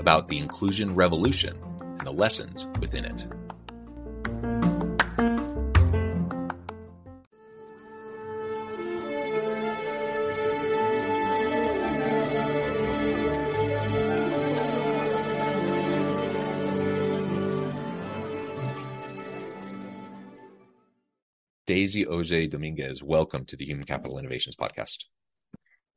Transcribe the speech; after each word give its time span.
about 0.00 0.28
the 0.28 0.38
inclusion 0.38 0.94
revolution 0.94 1.56
and 1.80 2.06
the 2.06 2.12
lessons 2.12 2.66
within 2.80 3.04
it. 3.04 3.26
Daisy 21.66 22.06
Auger-Domínguez, 22.06 23.02
welcome 23.02 23.44
to 23.44 23.54
the 23.54 23.66
Human 23.66 23.84
Capital 23.84 24.18
Innovations 24.18 24.56
Podcast. 24.56 25.04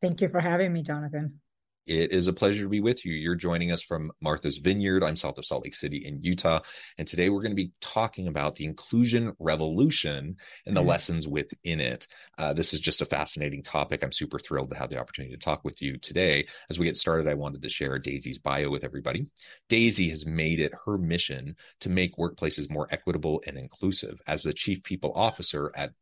Thank 0.01 0.19
you 0.19 0.27
for 0.27 0.41
having 0.41 0.73
me, 0.73 0.83
Jonathan. 0.83 1.39
It 1.87 2.11
is 2.11 2.27
a 2.27 2.33
pleasure 2.33 2.63
to 2.63 2.69
be 2.69 2.79
with 2.79 3.03
you. 3.05 3.13
You're 3.13 3.35
joining 3.35 3.71
us 3.71 3.81
from 3.81 4.11
Martha's 4.21 4.57
Vineyard. 4.57 5.03
I'm 5.03 5.15
south 5.15 5.39
of 5.39 5.45
Salt 5.45 5.63
Lake 5.63 5.73
City 5.73 5.97
in 5.97 6.19
Utah. 6.21 6.59
And 6.99 7.07
today 7.07 7.29
we're 7.29 7.41
going 7.41 7.55
to 7.55 7.63
be 7.63 7.71
talking 7.81 8.27
about 8.27 8.55
the 8.55 8.65
inclusion 8.65 9.33
revolution 9.39 10.35
and 10.67 10.77
the 10.77 10.81
mm-hmm. 10.81 10.89
lessons 10.89 11.27
within 11.27 11.81
it. 11.81 12.05
Uh, 12.37 12.53
this 12.53 12.73
is 12.73 12.79
just 12.79 13.01
a 13.01 13.05
fascinating 13.05 13.63
topic. 13.63 14.03
I'm 14.03 14.11
super 14.11 14.37
thrilled 14.37 14.69
to 14.71 14.77
have 14.77 14.89
the 14.89 14.99
opportunity 14.99 15.33
to 15.33 15.39
talk 15.39 15.65
with 15.65 15.81
you 15.81 15.97
today. 15.97 16.45
As 16.69 16.77
we 16.77 16.85
get 16.85 16.97
started, 16.97 17.27
I 17.27 17.33
wanted 17.33 17.63
to 17.63 17.69
share 17.69 17.97
Daisy's 17.97 18.37
bio 18.37 18.69
with 18.69 18.83
everybody. 18.83 19.25
Daisy 19.67 20.09
has 20.09 20.25
made 20.25 20.59
it 20.59 20.73
her 20.85 20.99
mission 20.99 21.55
to 21.79 21.89
make 21.89 22.17
workplaces 22.17 22.69
more 22.69 22.87
equitable 22.91 23.41
and 23.47 23.57
inclusive. 23.57 24.21
As 24.27 24.43
the 24.43 24.53
chief 24.53 24.83
people 24.83 25.13
officer 25.15 25.71
at 25.75 25.93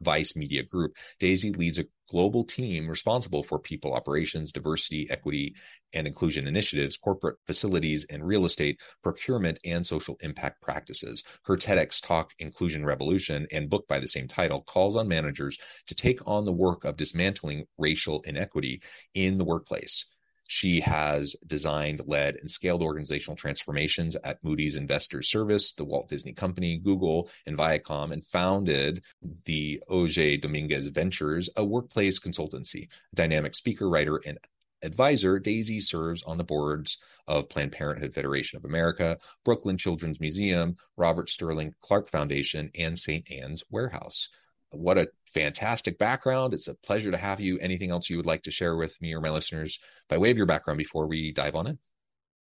Vice 0.00 0.36
Media 0.36 0.62
Group. 0.62 0.92
Daisy 1.18 1.52
leads 1.52 1.78
a 1.78 1.86
global 2.08 2.44
team 2.44 2.88
responsible 2.88 3.42
for 3.42 3.58
people 3.58 3.92
operations, 3.92 4.52
diversity, 4.52 5.08
equity, 5.10 5.54
and 5.92 6.06
inclusion 6.06 6.46
initiatives, 6.46 6.96
corporate 6.96 7.36
facilities 7.46 8.04
and 8.10 8.26
real 8.26 8.44
estate, 8.44 8.78
procurement, 9.02 9.58
and 9.64 9.86
social 9.86 10.16
impact 10.20 10.62
practices. 10.62 11.24
Her 11.44 11.56
TEDx 11.56 12.00
talk, 12.00 12.32
Inclusion 12.38 12.84
Revolution, 12.84 13.46
and 13.50 13.70
book 13.70 13.86
by 13.88 13.98
the 13.98 14.08
same 14.08 14.28
title 14.28 14.62
calls 14.62 14.96
on 14.96 15.08
managers 15.08 15.58
to 15.86 15.94
take 15.94 16.20
on 16.26 16.44
the 16.44 16.52
work 16.52 16.84
of 16.84 16.96
dismantling 16.96 17.64
racial 17.78 18.22
inequity 18.22 18.82
in 19.14 19.36
the 19.36 19.44
workplace. 19.44 20.04
She 20.46 20.80
has 20.80 21.34
designed, 21.46 22.02
led, 22.06 22.36
and 22.36 22.50
scaled 22.50 22.82
organizational 22.82 23.36
transformations 23.36 24.16
at 24.24 24.42
Moody's 24.44 24.76
Investors 24.76 25.28
Service, 25.28 25.72
the 25.72 25.84
Walt 25.84 26.08
Disney 26.08 26.32
Company, 26.32 26.78
Google, 26.78 27.28
and 27.46 27.58
Viacom, 27.58 28.12
and 28.12 28.26
founded 28.26 29.02
the 29.44 29.82
Auger-Domínguez 29.88 30.92
Ventures, 30.92 31.50
a 31.56 31.64
workplace 31.64 32.20
consultancy. 32.20 32.88
Dynamic 33.14 33.54
speaker, 33.54 33.88
writer, 33.88 34.20
and 34.24 34.38
advisor, 34.82 35.38
Daisy 35.38 35.80
serves 35.80 36.22
on 36.22 36.38
the 36.38 36.44
boards 36.44 36.98
of 37.26 37.48
Planned 37.48 37.72
Parenthood 37.72 38.14
Federation 38.14 38.56
of 38.56 38.64
America, 38.64 39.18
Brooklyn 39.44 39.78
Children's 39.78 40.20
Museum, 40.20 40.76
Robert 40.96 41.28
Sterling 41.28 41.74
Clark 41.80 42.10
Foundation, 42.10 42.70
and 42.74 42.98
St. 42.98 43.30
Ann's 43.30 43.64
Warehouse 43.70 44.28
what 44.70 44.98
a 44.98 45.08
fantastic 45.26 45.98
background. 45.98 46.54
It's 46.54 46.68
a 46.68 46.74
pleasure 46.74 47.10
to 47.10 47.16
have 47.16 47.40
you. 47.40 47.58
Anything 47.58 47.90
else 47.90 48.10
you 48.10 48.16
would 48.16 48.26
like 48.26 48.42
to 48.44 48.50
share 48.50 48.76
with 48.76 49.00
me 49.00 49.14
or 49.14 49.20
my 49.20 49.30
listeners 49.30 49.78
by 50.08 50.18
way 50.18 50.30
of 50.30 50.36
your 50.36 50.46
background 50.46 50.78
before 50.78 51.06
we 51.06 51.32
dive 51.32 51.54
on 51.54 51.66
in? 51.66 51.78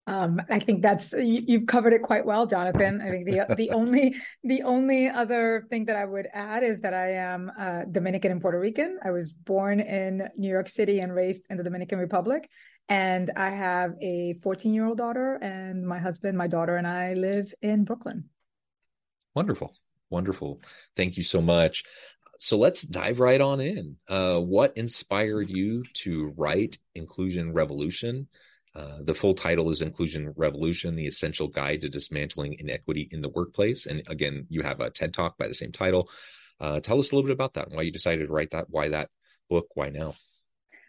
Um, 0.08 0.40
I 0.52 0.60
think 0.60 0.84
that's 0.84 1.14
you, 1.14 1.60
have 1.60 1.66
covered 1.66 1.94
it 1.94 2.04
quite 2.04 2.26
well, 2.26 2.46
Jonathan. 2.46 3.02
I 3.02 3.10
think 3.10 3.26
the 3.26 3.56
the 3.56 3.72
only 3.72 4.16
the 4.44 4.62
only 4.62 5.10
other 5.10 5.66
thing 5.70 5.86
that 5.86 5.96
I 5.96 6.06
would 6.06 6.28
add 6.32 6.62
is 6.62 6.80
that 6.82 6.94
I 6.94 7.14
am 7.14 7.52
uh, 7.58 7.86
Dominican 7.92 8.32
and 8.32 8.42
Puerto 8.42 8.60
Rican. 8.60 9.00
I 9.04 9.10
was 9.10 9.34
born 9.34 9.80
in 9.80 10.30
New 10.38 10.50
York 10.50 10.68
City 10.68 11.00
and 11.00 11.14
raised 11.14 11.48
in 11.50 11.58
the 11.58 11.64
Dominican 11.64 11.98
Republic, 11.98 12.48
and 12.88 13.32
I 13.36 13.50
have 13.50 13.94
a 14.00 14.36
14 14.44 14.76
year 14.76 14.86
old 14.86 15.00
daughter, 15.00 15.40
and 15.42 15.88
my 15.88 15.98
husband, 15.98 16.38
my 16.38 16.48
daughter, 16.48 16.78
and 16.78 16.86
I 16.86 17.16
live 17.16 17.52
in 17.64 17.84
Brooklyn. 17.84 18.26
Wonderful, 19.34 19.74
wonderful. 20.16 20.62
Thank 20.96 21.18
you 21.18 21.24
so 21.24 21.42
much 21.42 21.84
so 22.40 22.58
let's 22.58 22.82
dive 22.82 23.20
right 23.20 23.40
on 23.40 23.62
in. 23.62 23.98
Uh, 24.08 24.40
what 24.40 24.78
inspired 24.78 25.50
you 25.50 25.84
to 25.94 26.34
write 26.38 26.78
Inclusion 26.94 27.54
Revolution? 27.54 28.28
Uh, 28.76 28.98
the 29.02 29.14
full 29.14 29.34
title 29.34 29.70
is 29.70 29.82
Inclusion 29.82 30.34
Revolution, 30.36 30.96
the 30.96 31.08
essential 31.08 31.48
guide 31.48 31.82
to 31.82 31.90
dismantling 31.90 32.58
inequity 32.60 33.08
in 33.12 33.22
the 33.22 33.30
workplace. 33.30 33.86
And 33.86 34.04
again, 34.08 34.48
you 34.50 34.64
have 34.64 34.82
a 34.82 34.90
TED 34.90 35.14
talk 35.14 35.38
by 35.38 35.48
the 35.48 35.54
same 35.54 35.72
title. 35.72 36.10
Uh, 36.60 36.80
tell 36.82 37.00
us 37.00 37.12
a 37.12 37.16
little 37.16 37.28
bit 37.28 37.34
about 37.34 37.54
that 37.54 37.68
and 37.68 37.76
why 37.76 37.84
you 37.84 37.92
decided 37.92 38.28
to 38.28 38.34
write 38.34 38.52
that, 38.52 38.70
why 38.70 38.90
that 38.90 39.10
book, 39.50 39.68
why 39.76 39.90
now? 39.90 40.16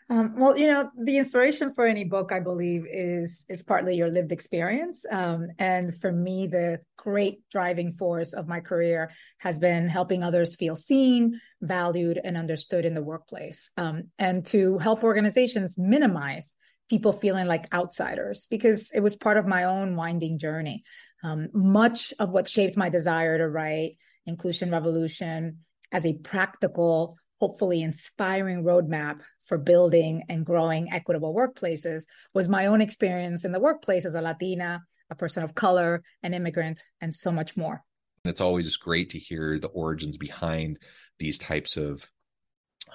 Um, 0.09 0.37
well, 0.37 0.57
you 0.57 0.69
know, 0.69 0.89
the 0.97 1.19
inspiration 1.19 1.75
for 1.75 1.85
any 1.85 2.05
book, 2.05 2.31
I 2.31 2.39
believe, 2.39 2.87
is 2.89 3.45
is 3.49 3.63
partly 3.63 3.97
your 3.97 4.09
lived 4.09 4.31
experience. 4.31 5.05
Um, 5.11 5.49
and 5.59 5.97
for 6.01 6.13
me, 6.13 6.47
the 6.47 6.81
great 6.97 7.41
driving 7.51 7.93
force 7.93 8.33
of 8.33 8.47
my 8.47 8.61
career 8.61 9.11
has 9.39 9.59
been 9.59 9.89
helping 9.89 10.23
others 10.23 10.55
feel 10.55 10.77
seen, 10.77 11.41
valued, 11.61 12.21
and 12.23 12.37
understood 12.37 12.85
in 12.85 12.95
the 12.95 13.03
workplace, 13.03 13.71
um, 13.77 14.05
and 14.17 14.47
to 14.47 14.79
help 14.79 15.03
organizations 15.03 15.77
minimize 15.77 16.55
people 16.89 17.13
feeling 17.13 17.47
like 17.47 17.75
outsiders 17.75 18.47
because 18.49 18.93
it 18.95 19.01
was 19.01 19.17
part 19.17 19.39
of 19.39 19.47
my 19.47 19.65
own 19.65 19.97
winding 19.97 20.39
journey. 20.39 20.85
Um, 21.25 21.49
much 21.53 22.15
of 22.21 22.31
what 22.31 22.49
shaped 22.49 22.77
my 22.77 22.91
desire 22.91 23.39
to 23.39 23.49
write 23.49 23.97
Inclusion 24.25 24.71
Revolution 24.71 25.59
as 25.91 26.07
a 26.07 26.15
practical 26.15 27.17
hopefully 27.41 27.83
inspiring 27.83 28.65
roadmap 28.65 29.21
for 29.45 29.59
building 29.59 30.25
and 30.29 30.47
growing 30.47 30.93
equitable 30.93 31.35
workplaces 31.35 32.05
was 32.35 32.49
my 32.49 32.67
own 32.67 32.81
experience 32.81 33.45
in 33.45 33.53
the 33.53 33.61
workplace 33.61 34.05
as 34.05 34.15
a 34.15 34.21
Latina, 34.21 34.83
a 35.11 35.15
person 35.15 35.43
of 35.43 35.55
color, 35.55 36.03
an 36.23 36.35
immigrant, 36.35 36.83
and 37.01 37.13
so 37.13 37.31
much 37.31 37.57
more. 37.57 37.83
It's 38.25 38.41
always 38.41 38.77
great 38.77 39.11
to 39.11 39.19
hear 39.19 39.59
the 39.59 39.69
origins 39.69 40.17
behind 40.17 40.79
these 41.19 41.39
types 41.39 41.77
of 41.77 42.09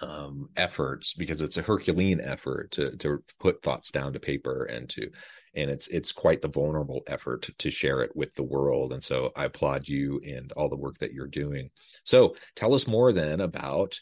um, 0.01 0.49
efforts 0.55 1.13
because 1.13 1.41
it's 1.41 1.57
a 1.57 1.61
Herculean 1.61 2.21
effort 2.21 2.71
to 2.71 2.95
to 2.97 3.23
put 3.39 3.61
thoughts 3.61 3.91
down 3.91 4.13
to 4.13 4.19
paper 4.19 4.63
and 4.65 4.89
to 4.89 5.09
and 5.53 5.69
it's 5.69 5.88
it's 5.88 6.11
quite 6.11 6.41
the 6.41 6.47
vulnerable 6.47 7.01
effort 7.07 7.43
to, 7.43 7.53
to 7.53 7.69
share 7.69 8.01
it 8.01 8.15
with 8.15 8.33
the 8.33 8.43
world. 8.43 8.93
And 8.93 9.03
so 9.03 9.31
I 9.35 9.45
applaud 9.45 9.88
you 9.88 10.21
and 10.25 10.51
all 10.53 10.69
the 10.69 10.77
work 10.77 10.97
that 10.99 11.13
you're 11.13 11.27
doing. 11.27 11.69
So 12.03 12.35
tell 12.55 12.73
us 12.73 12.88
more 12.88 13.11
then 13.11 13.41
about 13.41 13.99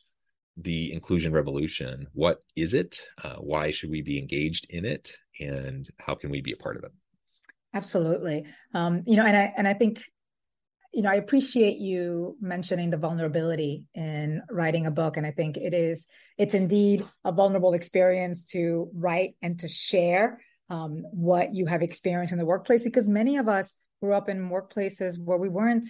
the 0.63 0.91
inclusion 0.93 1.31
revolution. 1.31 2.07
What 2.13 2.43
is 2.55 2.73
it? 2.73 2.99
Uh, 3.23 3.35
why 3.35 3.71
should 3.71 3.89
we 3.89 4.01
be 4.01 4.19
engaged 4.19 4.67
in 4.69 4.85
it? 4.85 5.11
And 5.39 5.89
how 5.99 6.15
can 6.15 6.29
we 6.29 6.41
be 6.41 6.51
a 6.51 6.57
part 6.57 6.77
of 6.77 6.83
it? 6.83 6.91
Absolutely. 7.73 8.45
Um, 8.73 9.01
you 9.05 9.15
know, 9.15 9.25
and 9.25 9.37
I 9.37 9.53
and 9.55 9.67
I 9.67 9.73
think, 9.73 10.03
you 10.93 11.03
know, 11.03 11.09
I 11.09 11.15
appreciate 11.15 11.77
you 11.77 12.35
mentioning 12.41 12.89
the 12.89 12.97
vulnerability 12.97 13.87
in 13.93 14.41
writing 14.49 14.87
a 14.87 14.91
book. 14.91 15.17
And 15.17 15.25
I 15.25 15.31
think 15.31 15.55
it 15.55 15.73
is, 15.73 16.07
it's 16.37 16.55
indeed 16.55 17.05
a 17.23 17.31
vulnerable 17.31 17.73
experience 17.73 18.45
to 18.47 18.89
write 18.93 19.35
and 19.41 19.59
to 19.59 19.67
share 19.67 20.41
um, 20.69 21.03
what 21.11 21.53
you 21.53 21.67
have 21.67 21.81
experienced 21.81 22.31
in 22.31 22.39
the 22.39 22.45
workplace 22.45 22.83
because 22.83 23.07
many 23.07 23.37
of 23.37 23.47
us 23.47 23.77
grew 24.01 24.13
up 24.13 24.29
in 24.29 24.49
workplaces 24.49 25.19
where 25.19 25.37
we 25.37 25.49
weren't 25.49 25.87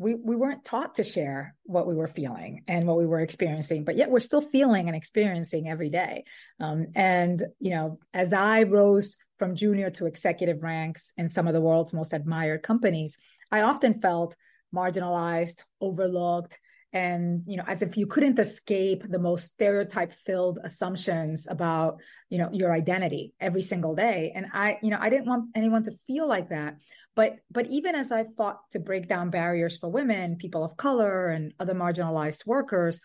we 0.00 0.14
we 0.14 0.34
weren't 0.34 0.64
taught 0.64 0.94
to 0.94 1.04
share 1.04 1.54
what 1.64 1.86
we 1.86 1.94
were 1.94 2.08
feeling 2.08 2.64
and 2.66 2.86
what 2.86 2.96
we 2.96 3.06
were 3.06 3.20
experiencing 3.20 3.84
but 3.84 3.96
yet 3.96 4.10
we're 4.10 4.18
still 4.18 4.40
feeling 4.40 4.88
and 4.88 4.96
experiencing 4.96 5.68
every 5.68 5.90
day. 5.90 6.24
Um, 6.58 6.86
and 6.96 7.44
you 7.60 7.70
know 7.70 7.98
as 8.14 8.32
i 8.32 8.62
rose 8.62 9.18
from 9.38 9.54
junior 9.54 9.90
to 9.90 10.06
executive 10.06 10.62
ranks 10.62 11.12
in 11.16 11.28
some 11.28 11.46
of 11.46 11.54
the 11.54 11.60
world's 11.60 11.92
most 11.92 12.14
admired 12.14 12.62
companies 12.62 13.18
i 13.52 13.60
often 13.60 14.00
felt 14.00 14.36
marginalized 14.74 15.64
overlooked 15.80 16.58
and 16.92 17.42
you 17.46 17.56
know 17.56 17.64
as 17.66 17.82
if 17.82 17.96
you 17.96 18.06
couldn't 18.06 18.38
escape 18.38 19.04
the 19.08 19.18
most 19.18 19.44
stereotype 19.52 20.12
filled 20.12 20.58
assumptions 20.64 21.46
about 21.48 22.00
you 22.28 22.38
know 22.38 22.48
your 22.52 22.72
identity 22.72 23.32
every 23.40 23.62
single 23.62 23.94
day. 23.94 24.32
And 24.34 24.46
i 24.52 24.78
you 24.82 24.90
know 24.90 24.98
i 25.00 25.10
didn't 25.10 25.26
want 25.26 25.50
anyone 25.54 25.84
to 25.84 25.92
feel 26.06 26.26
like 26.26 26.50
that. 26.50 26.76
But 27.14 27.36
but 27.50 27.66
even 27.66 27.94
as 27.94 28.10
i 28.12 28.24
fought 28.36 28.58
to 28.70 28.78
break 28.78 29.08
down 29.08 29.30
barriers 29.30 29.78
for 29.78 29.88
women 29.88 30.36
people 30.36 30.64
of 30.64 30.76
color 30.76 31.28
and 31.28 31.52
other 31.60 31.74
marginalized 31.74 32.46
workers 32.46 33.00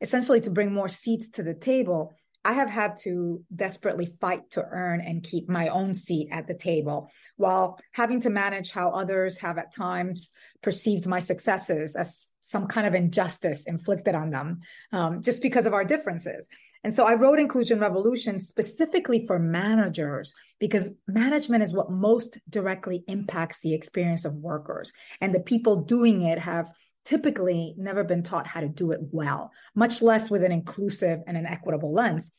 essentially 0.00 0.40
to 0.40 0.50
bring 0.50 0.72
more 0.72 0.88
seats 0.88 1.28
to 1.30 1.42
the 1.42 1.54
table 1.54 2.14
I 2.44 2.54
have 2.54 2.70
had 2.70 2.96
to 3.02 3.42
desperately 3.54 4.14
fight 4.20 4.50
to 4.52 4.64
earn 4.64 5.00
and 5.00 5.22
keep 5.22 5.48
my 5.48 5.68
own 5.68 5.92
seat 5.92 6.28
at 6.32 6.46
the 6.46 6.54
table 6.54 7.10
while 7.36 7.78
having 7.92 8.22
to 8.22 8.30
manage 8.30 8.70
how 8.70 8.90
others 8.90 9.36
have 9.38 9.58
at 9.58 9.74
times 9.74 10.32
perceived 10.62 11.06
my 11.06 11.20
successes 11.20 11.96
as 11.96 12.30
some 12.40 12.66
kind 12.66 12.86
of 12.86 12.94
injustice 12.94 13.64
inflicted 13.66 14.14
on 14.14 14.30
them 14.30 14.60
um, 14.92 15.22
just 15.22 15.42
because 15.42 15.66
of 15.66 15.74
our 15.74 15.84
differences. 15.84 16.46
And 16.82 16.94
so 16.94 17.04
I 17.04 17.14
wrote 17.14 17.38
Inclusion 17.38 17.78
Revolution 17.78 18.40
specifically 18.40 19.26
for 19.26 19.38
managers 19.38 20.34
because 20.58 20.90
management 21.06 21.62
is 21.62 21.74
what 21.74 21.90
most 21.90 22.38
directly 22.48 23.04
impacts 23.06 23.60
the 23.60 23.74
experience 23.74 24.24
of 24.24 24.34
workers. 24.36 24.92
And 25.20 25.34
the 25.34 25.40
people 25.40 25.84
doing 25.84 26.22
it 26.22 26.38
have 26.38 26.70
typically 27.04 27.74
never 27.76 28.04
been 28.04 28.22
taught 28.22 28.46
how 28.46 28.60
to 28.60 28.68
do 28.68 28.92
it 28.92 29.00
well, 29.10 29.50
much 29.74 30.02
less 30.02 30.30
with 30.30 30.42
an 30.44 30.52
inclusive 30.52 31.20
and 31.26 31.36
an 31.36 31.46
equitable 31.46 31.92
lens. 31.92 32.30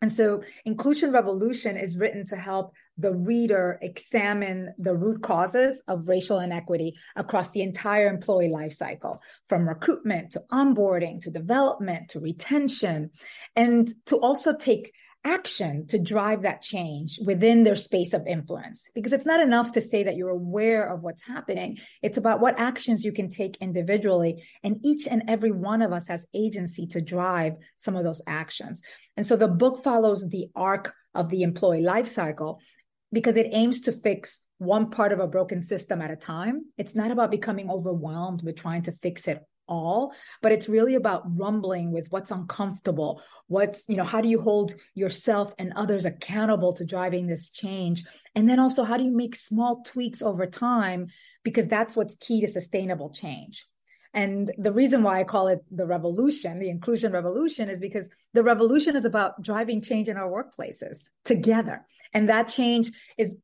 And 0.00 0.10
so, 0.10 0.42
Inclusion 0.64 1.12
Revolution 1.12 1.76
is 1.76 1.96
written 1.96 2.26
to 2.26 2.36
help 2.36 2.72
the 2.98 3.14
reader 3.14 3.78
examine 3.80 4.74
the 4.76 4.96
root 4.96 5.22
causes 5.22 5.80
of 5.86 6.08
racial 6.08 6.40
inequity 6.40 6.94
across 7.14 7.50
the 7.50 7.62
entire 7.62 8.08
employee 8.08 8.48
life 8.48 8.72
cycle, 8.72 9.22
from 9.48 9.68
recruitment 9.68 10.32
to 10.32 10.42
onboarding 10.50 11.22
to 11.22 11.30
development 11.30 12.10
to 12.10 12.20
retention, 12.20 13.10
and 13.54 13.94
to 14.06 14.16
also 14.16 14.56
take 14.56 14.92
action 15.24 15.86
to 15.88 15.98
drive 15.98 16.42
that 16.42 16.62
change 16.62 17.18
within 17.24 17.62
their 17.62 17.76
space 17.76 18.12
of 18.12 18.26
influence. 18.26 18.88
Because 18.94 19.12
it's 19.12 19.26
not 19.26 19.40
enough 19.40 19.72
to 19.72 19.80
say 19.80 20.02
that 20.04 20.16
you're 20.16 20.30
aware 20.30 20.92
of 20.92 21.02
what's 21.02 21.22
happening, 21.22 21.78
it's 22.02 22.16
about 22.16 22.40
what 22.40 22.58
actions 22.58 23.04
you 23.04 23.12
can 23.12 23.28
take 23.28 23.56
individually. 23.58 24.44
And 24.62 24.80
each 24.84 25.06
and 25.06 25.24
every 25.28 25.50
one 25.50 25.82
of 25.82 25.92
us 25.92 26.08
has 26.08 26.26
agency 26.34 26.86
to 26.88 27.00
drive 27.00 27.54
some 27.76 27.96
of 27.96 28.04
those 28.04 28.22
actions. 28.26 28.82
And 29.16 29.24
so 29.26 29.36
the 29.36 29.48
book 29.48 29.82
follows 29.82 30.26
the 30.28 30.48
arc 30.54 30.92
of 31.14 31.28
the 31.28 31.42
employee 31.42 31.82
life 31.82 32.08
cycle 32.08 32.60
because 33.12 33.36
it 33.36 33.48
aims 33.52 33.82
to 33.82 33.92
fix 33.92 34.40
one 34.58 34.90
part 34.90 35.12
of 35.12 35.20
a 35.20 35.26
broken 35.26 35.60
system 35.60 36.00
at 36.00 36.10
a 36.10 36.16
time. 36.16 36.66
It's 36.78 36.94
not 36.94 37.10
about 37.10 37.30
becoming 37.30 37.70
overwhelmed 37.70 38.42
with 38.42 38.56
trying 38.56 38.82
to 38.82 38.92
fix 38.92 39.28
it 39.28 39.44
all 39.72 40.14
but 40.42 40.52
it's 40.52 40.68
really 40.68 40.94
about 40.94 41.22
rumbling 41.38 41.92
with 41.92 42.10
what's 42.10 42.30
uncomfortable. 42.30 43.22
What's 43.48 43.88
you 43.88 43.96
know 43.96 44.04
how 44.04 44.20
do 44.20 44.28
you 44.28 44.40
hold 44.40 44.74
yourself 44.94 45.54
and 45.58 45.72
others 45.74 46.04
accountable 46.04 46.72
to 46.74 46.84
driving 46.84 47.26
this 47.26 47.50
change? 47.50 48.04
And 48.34 48.48
then 48.48 48.58
also 48.58 48.84
how 48.84 48.96
do 48.96 49.04
you 49.04 49.16
make 49.16 49.34
small 49.34 49.82
tweaks 49.82 50.22
over 50.22 50.46
time? 50.46 51.08
Because 51.42 51.66
that's 51.66 51.96
what's 51.96 52.14
key 52.16 52.40
to 52.42 52.48
sustainable 52.48 53.10
change. 53.10 53.66
And 54.14 54.52
the 54.58 54.72
reason 54.72 55.02
why 55.02 55.20
I 55.20 55.24
call 55.24 55.48
it 55.48 55.60
the 55.70 55.86
revolution, 55.86 56.58
the 56.58 56.68
inclusion 56.68 57.12
revolution, 57.12 57.70
is 57.70 57.80
because 57.80 58.10
the 58.34 58.42
revolution 58.42 58.94
is 58.94 59.06
about 59.06 59.42
driving 59.42 59.80
change 59.80 60.08
in 60.08 60.18
our 60.18 60.28
workplaces 60.28 61.08
together. 61.24 61.86
And 62.12 62.28
that 62.28 62.48
change 62.48 62.90
is 63.16 63.36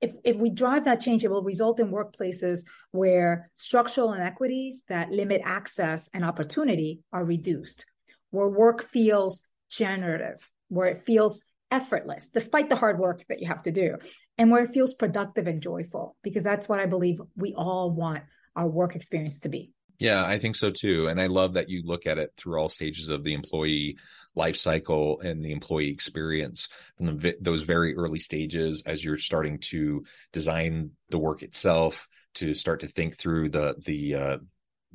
if, 0.00 0.12
if 0.24 0.36
we 0.36 0.50
drive 0.50 0.84
that 0.84 1.00
change, 1.00 1.24
it 1.24 1.30
will 1.30 1.42
result 1.42 1.80
in 1.80 1.90
workplaces 1.90 2.60
where 2.90 3.50
structural 3.56 4.12
inequities 4.12 4.84
that 4.88 5.10
limit 5.10 5.40
access 5.44 6.08
and 6.12 6.24
opportunity 6.24 7.00
are 7.12 7.24
reduced, 7.24 7.86
where 8.30 8.48
work 8.48 8.82
feels 8.82 9.42
generative, 9.70 10.38
where 10.68 10.88
it 10.88 11.04
feels 11.04 11.42
effortless, 11.70 12.28
despite 12.28 12.68
the 12.68 12.76
hard 12.76 12.98
work 12.98 13.24
that 13.28 13.40
you 13.40 13.46
have 13.46 13.62
to 13.62 13.72
do, 13.72 13.96
and 14.38 14.50
where 14.50 14.64
it 14.64 14.72
feels 14.72 14.94
productive 14.94 15.46
and 15.46 15.62
joyful, 15.62 16.16
because 16.22 16.44
that's 16.44 16.68
what 16.68 16.80
I 16.80 16.86
believe 16.86 17.20
we 17.34 17.54
all 17.54 17.90
want 17.90 18.22
our 18.54 18.68
work 18.68 18.94
experience 18.96 19.40
to 19.40 19.48
be. 19.48 19.72
Yeah, 19.98 20.24
I 20.26 20.38
think 20.38 20.56
so 20.56 20.70
too. 20.70 21.08
And 21.08 21.20
I 21.20 21.26
love 21.26 21.54
that 21.54 21.68
you 21.70 21.82
look 21.84 22.06
at 22.06 22.18
it 22.18 22.32
through 22.36 22.58
all 22.58 22.68
stages 22.68 23.08
of 23.08 23.24
the 23.24 23.32
employee 23.32 23.96
life 24.34 24.56
cycle 24.56 25.20
and 25.20 25.42
the 25.42 25.52
employee 25.52 25.88
experience 25.88 26.68
from 26.98 27.18
the, 27.18 27.34
those 27.40 27.62
very 27.62 27.96
early 27.96 28.18
stages 28.18 28.82
as 28.84 29.02
you're 29.02 29.16
starting 29.16 29.58
to 29.58 30.04
design 30.32 30.90
the 31.08 31.18
work 31.18 31.42
itself 31.42 32.06
to 32.34 32.52
start 32.54 32.80
to 32.80 32.86
think 32.86 33.16
through 33.16 33.48
the 33.48 33.74
the 33.86 34.14
uh, 34.14 34.38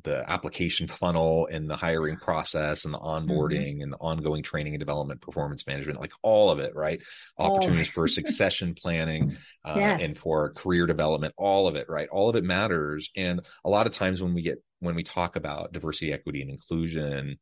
the 0.02 0.28
application 0.30 0.86
funnel 0.86 1.46
and 1.46 1.68
the 1.68 1.76
hiring 1.76 2.16
process 2.16 2.84
and 2.84 2.94
the 2.94 2.98
mm-hmm. 2.98 3.30
onboarding 3.30 3.74
mm-hmm. 3.74 3.82
and 3.82 3.92
the 3.92 3.98
ongoing 3.98 4.42
training 4.42 4.74
and 4.74 4.80
development 4.80 5.20
performance 5.20 5.66
management 5.66 6.00
like 6.00 6.12
all 6.22 6.50
of 6.50 6.58
it 6.58 6.74
right 6.74 7.02
opportunities 7.38 7.88
oh. 7.90 7.92
for 7.92 8.08
succession 8.08 8.74
planning 8.74 9.36
uh, 9.64 9.74
yes. 9.76 10.02
and 10.02 10.16
for 10.16 10.50
career 10.50 10.86
development 10.86 11.34
all 11.36 11.66
of 11.66 11.76
it 11.76 11.88
right 11.88 12.08
all 12.10 12.28
of 12.28 12.36
it 12.36 12.44
matters 12.44 13.10
and 13.16 13.40
a 13.64 13.70
lot 13.70 13.86
of 13.86 13.92
times 13.92 14.22
when 14.22 14.34
we 14.34 14.42
get 14.42 14.62
when 14.80 14.94
we 14.94 15.02
talk 15.02 15.36
about 15.36 15.72
diversity 15.72 16.12
equity 16.12 16.42
and 16.42 16.50
inclusion 16.50 17.38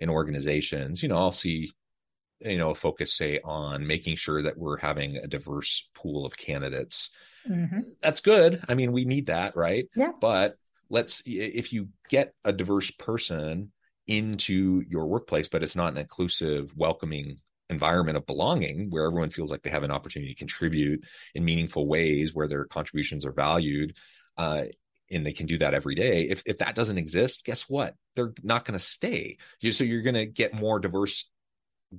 in 0.00 0.08
organizations 0.08 1.02
you 1.02 1.08
know 1.08 1.16
i'll 1.16 1.30
see 1.30 1.70
you 2.40 2.58
know 2.58 2.70
a 2.70 2.74
focus 2.74 3.14
say 3.14 3.40
on 3.44 3.86
making 3.86 4.16
sure 4.16 4.42
that 4.42 4.58
we're 4.58 4.78
having 4.78 5.16
a 5.16 5.26
diverse 5.26 5.88
pool 5.94 6.26
of 6.26 6.36
candidates 6.36 7.10
mm-hmm. 7.48 7.80
that's 8.00 8.20
good 8.20 8.62
i 8.68 8.74
mean 8.74 8.92
we 8.92 9.04
need 9.04 9.26
that 9.26 9.56
right 9.56 9.88
yeah 9.94 10.12
but 10.20 10.56
let's 10.92 11.22
if 11.26 11.72
you 11.72 11.88
get 12.08 12.34
a 12.44 12.52
diverse 12.52 12.90
person 12.92 13.72
into 14.06 14.84
your 14.88 15.06
workplace 15.06 15.48
but 15.48 15.62
it's 15.62 15.74
not 15.74 15.92
an 15.92 15.98
inclusive 15.98 16.72
welcoming 16.76 17.38
environment 17.70 18.16
of 18.16 18.26
belonging 18.26 18.90
where 18.90 19.06
everyone 19.06 19.30
feels 19.30 19.50
like 19.50 19.62
they 19.62 19.70
have 19.70 19.82
an 19.82 19.90
opportunity 19.90 20.32
to 20.32 20.38
contribute 20.38 21.02
in 21.34 21.44
meaningful 21.44 21.88
ways 21.88 22.34
where 22.34 22.46
their 22.46 22.66
contributions 22.66 23.24
are 23.24 23.32
valued 23.32 23.96
uh, 24.36 24.64
and 25.10 25.26
they 25.26 25.32
can 25.32 25.46
do 25.46 25.58
that 25.58 25.74
every 25.74 25.94
day 25.94 26.22
if, 26.24 26.42
if 26.46 26.58
that 26.58 26.74
doesn't 26.74 26.98
exist 26.98 27.44
guess 27.44 27.68
what? 27.68 27.94
They're 28.14 28.34
not 28.42 28.64
going 28.64 28.78
to 28.78 28.84
stay 28.84 29.38
so 29.70 29.84
you're 29.84 30.02
going 30.02 30.14
to 30.14 30.26
get 30.26 30.54
more 30.54 30.78
diverse 30.78 31.30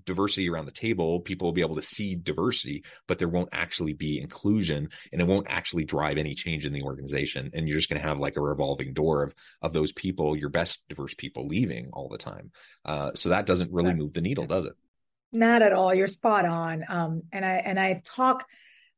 diversity 0.05 0.49
around 0.49 0.65
the 0.65 0.71
table, 0.71 1.19
people 1.19 1.47
will 1.47 1.53
be 1.53 1.61
able 1.61 1.75
to 1.75 1.81
see 1.81 2.15
diversity, 2.15 2.83
but 3.07 3.19
there 3.19 3.29
won't 3.29 3.49
actually 3.51 3.93
be 3.93 4.19
inclusion 4.19 4.89
and 5.11 5.21
it 5.21 5.27
won't 5.27 5.47
actually 5.49 5.85
drive 5.85 6.17
any 6.17 6.33
change 6.33 6.65
in 6.65 6.73
the 6.73 6.81
organization. 6.81 7.49
And 7.53 7.67
you're 7.67 7.77
just 7.77 7.89
going 7.89 8.01
to 8.01 8.07
have 8.07 8.19
like 8.19 8.37
a 8.37 8.41
revolving 8.41 8.93
door 8.93 9.23
of, 9.23 9.33
of 9.61 9.73
those 9.73 9.91
people, 9.91 10.35
your 10.35 10.49
best 10.49 10.83
diverse 10.89 11.13
people 11.13 11.47
leaving 11.47 11.89
all 11.93 12.09
the 12.09 12.17
time. 12.17 12.51
Uh, 12.85 13.11
so 13.13 13.29
that 13.29 13.45
doesn't 13.45 13.71
really 13.71 13.93
move 13.93 14.13
the 14.13 14.21
needle, 14.21 14.45
does 14.45 14.65
it? 14.65 14.73
Not 15.31 15.61
at 15.61 15.73
all. 15.73 15.93
You're 15.93 16.07
spot 16.07 16.45
on. 16.45 16.85
Um, 16.87 17.23
and 17.31 17.43
I, 17.43 17.55
and 17.55 17.79
I 17.79 18.01
talk, 18.05 18.45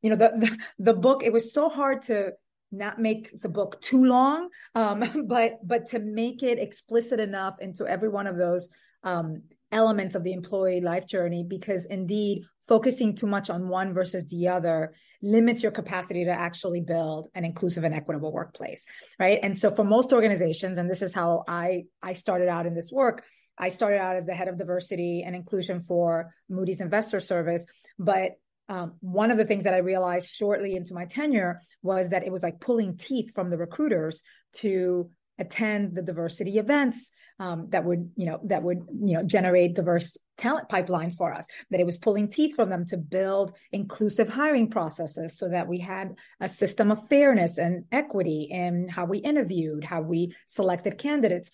you 0.02 0.10
know, 0.10 0.16
the, 0.16 0.32
the, 0.36 0.58
the 0.78 0.94
book, 0.94 1.24
it 1.24 1.32
was 1.32 1.52
so 1.52 1.68
hard 1.68 2.02
to, 2.02 2.32
not 2.72 3.00
make 3.00 3.40
the 3.40 3.48
book 3.48 3.80
too 3.80 4.04
long 4.04 4.48
um, 4.74 5.04
but 5.28 5.52
but 5.62 5.86
to 5.86 6.00
make 6.00 6.42
it 6.42 6.58
explicit 6.58 7.20
enough 7.20 7.54
into 7.60 7.86
every 7.86 8.08
one 8.08 8.26
of 8.26 8.36
those 8.36 8.70
um, 9.04 9.42
elements 9.76 10.14
of 10.14 10.24
the 10.24 10.32
employee 10.32 10.80
life 10.80 11.06
journey 11.06 11.44
because 11.46 11.84
indeed 11.84 12.42
focusing 12.66 13.14
too 13.14 13.26
much 13.26 13.50
on 13.50 13.68
one 13.68 13.92
versus 13.92 14.24
the 14.28 14.48
other 14.48 14.94
limits 15.22 15.62
your 15.62 15.70
capacity 15.70 16.24
to 16.24 16.30
actually 16.30 16.80
build 16.80 17.28
an 17.34 17.44
inclusive 17.44 17.84
and 17.84 17.94
equitable 17.94 18.32
workplace 18.32 18.86
right? 19.20 19.38
And 19.42 19.56
so 19.56 19.70
for 19.70 19.84
most 19.84 20.14
organizations 20.14 20.78
and 20.78 20.90
this 20.90 21.02
is 21.02 21.14
how 21.14 21.44
i 21.46 21.84
i 22.02 22.14
started 22.14 22.48
out 22.48 22.66
in 22.66 22.74
this 22.74 22.90
work 22.90 23.22
i 23.58 23.68
started 23.68 24.00
out 24.00 24.16
as 24.16 24.26
the 24.26 24.34
head 24.34 24.48
of 24.48 24.56
diversity 24.56 25.22
and 25.24 25.36
inclusion 25.36 25.82
for 25.82 26.32
moody's 26.48 26.80
investor 26.80 27.20
service 27.20 27.64
but 27.98 28.32
um, 28.68 28.94
one 29.00 29.30
of 29.30 29.38
the 29.38 29.44
things 29.44 29.62
that 29.62 29.74
I 29.74 29.78
realized 29.78 30.28
shortly 30.28 30.74
into 30.74 30.92
my 30.92 31.04
tenure 31.04 31.60
was 31.82 32.10
that 32.10 32.26
it 32.26 32.32
was 32.32 32.42
like 32.42 32.58
pulling 32.60 32.96
teeth 32.96 33.30
from 33.32 33.48
the 33.48 33.58
recruiters 33.58 34.22
to 34.54 35.10
attend 35.38 35.94
the 35.94 36.02
diversity 36.02 36.58
events 36.58 37.10
um, 37.38 37.68
that 37.70 37.84
would 37.84 38.10
you 38.16 38.26
know 38.26 38.40
that 38.44 38.62
would 38.62 38.78
you 39.02 39.14
know 39.14 39.22
generate 39.22 39.74
diverse 39.74 40.16
talent 40.38 40.68
pipelines 40.68 41.16
for 41.16 41.32
us 41.32 41.46
that 41.70 41.80
it 41.80 41.86
was 41.86 41.98
pulling 41.98 42.28
teeth 42.28 42.54
from 42.54 42.70
them 42.70 42.86
to 42.86 42.96
build 42.96 43.52
inclusive 43.72 44.28
hiring 44.28 44.70
processes 44.70 45.38
so 45.38 45.48
that 45.48 45.68
we 45.68 45.78
had 45.78 46.16
a 46.40 46.48
system 46.48 46.90
of 46.90 47.08
fairness 47.08 47.58
and 47.58 47.84
equity 47.92 48.48
in 48.50 48.88
how 48.88 49.04
we 49.04 49.18
interviewed 49.18 49.84
how 49.84 50.00
we 50.00 50.34
selected 50.46 50.98
candidates. 50.98 51.50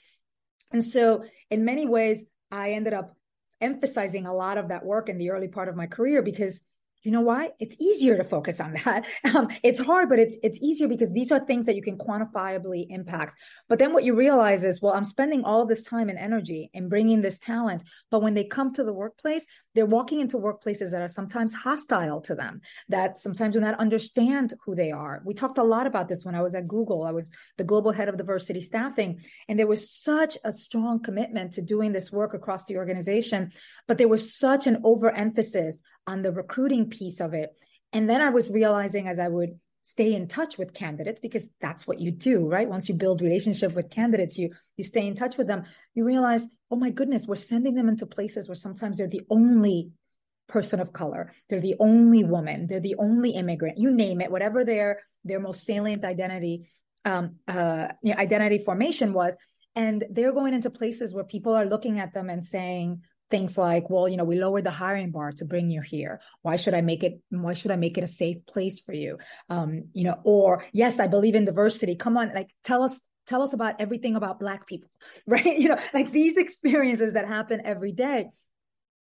And 0.71 0.85
so 0.85 1.25
in 1.51 1.65
many 1.65 1.87
ways 1.87 2.23
i 2.51 2.71
ended 2.71 2.93
up 2.93 3.17
emphasizing 3.61 4.27
a 4.27 4.35
lot 4.35 4.59
of 4.59 4.69
that 4.69 4.85
work 4.85 5.09
in 5.09 5.19
the 5.19 5.31
early 5.31 5.49
part 5.49 5.69
of 5.69 5.77
my 5.77 5.87
career 5.87 6.23
because 6.23 6.61
you 7.03 7.11
know 7.11 7.21
why? 7.21 7.51
It's 7.59 7.77
easier 7.81 8.17
to 8.17 8.25
focus 8.25 8.61
on 8.61 8.75
that. 8.85 9.07
Um, 9.35 9.49
it's 9.63 9.81
hard, 9.81 10.11
but 10.11 10.19
it's 10.19 10.37
it's 10.43 10.59
easier 10.61 10.89
because 10.89 11.13
these 11.13 11.33
are 11.33 11.41
things 11.41 11.65
that 11.67 11.77
you 11.77 11.83
can 11.83 11.97
quantifiably 11.97 12.87
impact. 12.91 13.39
But 13.69 13.79
then 13.79 13.95
what 13.95 14.05
you 14.05 14.15
realize 14.15 14.63
is, 14.63 14.83
well, 14.83 14.93
I'm 14.93 15.05
spending 15.05 15.43
all 15.45 15.65
this 15.65 15.81
time 15.81 16.11
and 16.11 16.19
energy 16.19 16.71
in 16.75 16.91
bringing 16.91 17.23
this 17.23 17.39
talent, 17.39 17.83
but 18.11 18.21
when 18.21 18.35
they 18.35 18.45
come 18.45 18.75
to 18.75 18.85
the 18.85 18.93
workplace, 18.93 19.47
they're 19.75 19.87
walking 19.87 20.21
into 20.21 20.37
workplaces 20.37 20.91
that 20.91 21.01
are 21.01 21.09
sometimes 21.09 21.55
hostile 21.55 22.21
to 22.23 22.35
them, 22.35 22.61
that 22.91 23.19
sometimes 23.19 23.55
do 23.55 23.61
not 23.61 23.79
understand 23.79 24.53
who 24.65 24.75
they 24.75 24.91
are. 24.91 25.23
We 25.25 25.33
talked 25.33 25.59
a 25.59 25.63
lot 25.63 25.87
about 25.87 26.09
this 26.09 26.25
when 26.25 26.35
I 26.35 26.43
was 26.43 26.55
at 26.55 26.69
Google. 26.69 27.05
I 27.05 27.13
was 27.13 27.31
the 27.57 27.65
global 27.65 27.93
head 27.93 28.09
of 28.09 28.19
diversity 28.19 28.61
staffing, 28.61 29.21
and 29.49 29.59
there 29.59 29.67
was 29.67 29.91
such 29.91 30.37
a 30.45 30.53
strong 30.53 31.01
commitment 31.03 31.55
to 31.55 31.63
doing 31.63 31.93
this 31.93 32.13
work 32.13 32.35
across 32.35 32.65
the 32.67 32.77
organization, 32.77 33.53
but 33.89 33.97
there 33.99 34.09
was 34.09 34.37
such 34.37 34.67
an 34.67 34.83
overemphasis 34.85 35.81
on 36.07 36.23
the 36.23 36.33
recruiting 36.33 36.91
piece 36.91 37.21
of 37.21 37.35
it. 37.35 37.51
And 37.93 38.09
then 38.09 38.21
I 38.21 38.31
was 38.31 38.49
realizing 38.49 39.07
as 39.07 39.19
I 39.19 39.29
would 39.29 39.59
stay 39.83 40.15
in 40.15 40.29
touch 40.29 40.59
with 40.59 40.73
candidates 40.73 41.21
because 41.21 41.49
that's 41.61 41.87
what 41.87 42.01
you 42.01 42.13
do 42.13 42.49
right? 42.49 42.69
Once 42.69 42.89
you 42.89 42.95
build 42.95 43.21
relationship 43.21 43.75
with 43.75 43.91
candidates 43.91 44.39
you 44.39 44.51
you 44.77 44.85
stay 44.85 45.07
in 45.07 45.15
touch 45.15 45.37
with 45.37 45.49
them. 45.49 45.65
You 45.95 46.05
realize 46.05 46.47
oh 46.71 46.77
my 46.77 46.91
goodness 46.91 47.27
we're 47.27 47.35
sending 47.37 47.75
them 47.75 47.89
into 47.89 48.07
places 48.07 48.49
where 48.49 48.55
sometimes 48.55 48.99
they're 48.99 49.09
the 49.09 49.27
only 49.29 49.91
person 50.49 50.81
of 50.81 50.93
color. 50.93 51.33
They're 51.49 51.61
the 51.61 51.77
only 51.81 52.25
woman. 52.25 52.67
They're 52.67 52.81
the 52.81 52.97
only 52.99 53.31
immigrant. 53.31 53.79
You 53.79 53.91
name 53.91 54.21
it 54.21 54.31
whatever 54.31 54.65
their 54.65 55.01
their 55.25 55.41
most 55.41 55.65
salient 55.65 56.05
identity 56.05 56.69
um 57.05 57.37
uh 57.49 57.89
you 58.03 58.15
know, 58.15 58.21
identity 58.21 58.59
formation 58.65 59.13
was. 59.13 59.35
And 59.75 60.05
they're 60.11 60.33
going 60.33 60.55
into 60.55 60.71
places 60.71 61.13
where 61.13 61.25
people 61.25 61.55
are 61.55 61.65
looking 61.65 61.99
at 61.99 62.15
them 62.15 62.31
and 62.31 62.45
saying 62.45 63.03
things 63.33 63.59
like 63.59 63.91
well 63.91 64.09
you 64.09 64.17
know 64.17 64.25
we 64.25 64.39
lowered 64.39 64.63
the 64.63 64.71
hiring 64.71 65.11
bar 65.11 65.33
to 65.33 65.45
bring 65.45 65.71
you 65.71 65.81
here. 65.81 66.21
Why 66.43 66.57
should 66.57 66.75
i 66.75 66.83
make 66.83 67.03
it 67.03 67.21
why 67.31 67.55
should 67.55 67.73
i 67.73 67.77
make 67.77 67.99
it 67.99 68.05
a 68.05 68.09
safe 68.23 68.47
place 68.47 68.79
for 68.79 68.93
you? 68.93 69.19
Um 69.49 69.89
you 69.93 70.05
know 70.05 70.21
or 70.23 70.65
yes 70.73 71.01
i 71.01 71.09
believe 71.09 71.35
in 71.35 71.45
diversity. 71.45 71.97
Come 71.97 72.17
on 72.17 72.33
like 72.35 72.51
tell 72.63 72.85
us 72.85 73.01
tell 73.27 73.43
us 73.43 73.53
about 73.55 73.81
everything 73.81 74.15
about 74.15 74.39
black 74.39 74.67
people 74.67 74.91
right? 75.27 75.59
You 75.59 75.71
know 75.71 75.79
like 75.93 76.13
these 76.13 76.37
experiences 76.37 77.15
that 77.15 77.27
happen 77.27 77.63
every 77.65 77.93
day. 77.93 78.29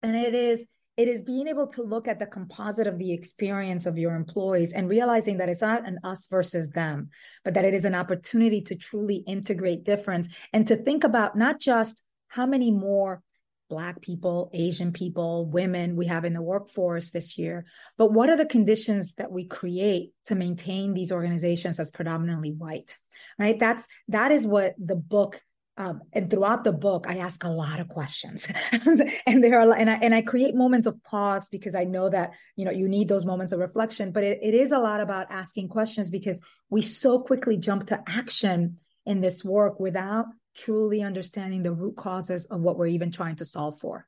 And 0.02 0.14
it 0.14 0.34
is 0.34 0.64
it 0.98 1.06
is 1.06 1.22
being 1.22 1.46
able 1.46 1.68
to 1.68 1.82
look 1.84 2.08
at 2.08 2.18
the 2.18 2.26
composite 2.26 2.88
of 2.88 2.98
the 2.98 3.12
experience 3.12 3.86
of 3.86 3.96
your 3.96 4.14
employees 4.16 4.72
and 4.72 4.88
realizing 4.88 5.38
that 5.38 5.48
it's 5.48 5.62
not 5.62 5.86
an 5.86 5.98
us 6.04 6.26
versus 6.28 6.70
them 6.70 7.08
but 7.44 7.54
that 7.54 7.64
it 7.64 7.72
is 7.72 7.86
an 7.86 7.94
opportunity 7.94 8.60
to 8.60 8.74
truly 8.74 9.22
integrate 9.26 9.84
difference 9.84 10.28
and 10.52 10.66
to 10.66 10.76
think 10.76 11.04
about 11.04 11.36
not 11.36 11.60
just 11.60 12.02
how 12.28 12.46
many 12.46 12.70
more 12.70 13.22
Black 13.68 14.00
people, 14.00 14.50
Asian 14.52 14.92
people, 14.92 15.46
women 15.46 15.96
we 15.96 16.06
have 16.06 16.24
in 16.24 16.32
the 16.32 16.42
workforce 16.42 17.10
this 17.10 17.36
year. 17.36 17.66
But 17.96 18.12
what 18.12 18.30
are 18.30 18.36
the 18.36 18.46
conditions 18.46 19.14
that 19.14 19.30
we 19.30 19.44
create 19.44 20.12
to 20.26 20.34
maintain 20.34 20.94
these 20.94 21.12
organizations 21.12 21.78
as 21.78 21.90
predominantly 21.90 22.52
white? 22.52 22.96
Right. 23.38 23.58
That's 23.58 23.86
that 24.08 24.32
is 24.32 24.46
what 24.46 24.74
the 24.78 24.96
book 24.96 25.42
um, 25.78 26.02
and 26.12 26.28
throughout 26.28 26.64
the 26.64 26.72
book, 26.72 27.06
I 27.08 27.18
ask 27.18 27.44
a 27.44 27.48
lot 27.48 27.78
of 27.78 27.88
questions, 27.88 28.48
and 29.26 29.44
there 29.44 29.60
are 29.60 29.72
and 29.72 29.88
I 29.88 29.94
and 29.94 30.12
I 30.12 30.22
create 30.22 30.56
moments 30.56 30.88
of 30.88 31.00
pause 31.04 31.46
because 31.46 31.76
I 31.76 31.84
know 31.84 32.08
that 32.08 32.32
you 32.56 32.64
know 32.64 32.72
you 32.72 32.88
need 32.88 33.08
those 33.08 33.24
moments 33.24 33.52
of 33.52 33.60
reflection. 33.60 34.10
But 34.10 34.24
it, 34.24 34.40
it 34.42 34.54
is 34.54 34.72
a 34.72 34.80
lot 34.80 35.00
about 35.00 35.30
asking 35.30 35.68
questions 35.68 36.10
because 36.10 36.40
we 36.68 36.82
so 36.82 37.20
quickly 37.20 37.58
jump 37.58 37.86
to 37.86 38.02
action 38.08 38.78
in 39.06 39.20
this 39.20 39.44
work 39.44 39.78
without 39.78 40.26
truly 40.58 41.02
understanding 41.02 41.62
the 41.62 41.72
root 41.72 41.96
causes 41.96 42.46
of 42.46 42.60
what 42.60 42.76
we're 42.76 42.86
even 42.86 43.10
trying 43.10 43.36
to 43.36 43.44
solve 43.44 43.78
for. 43.78 44.06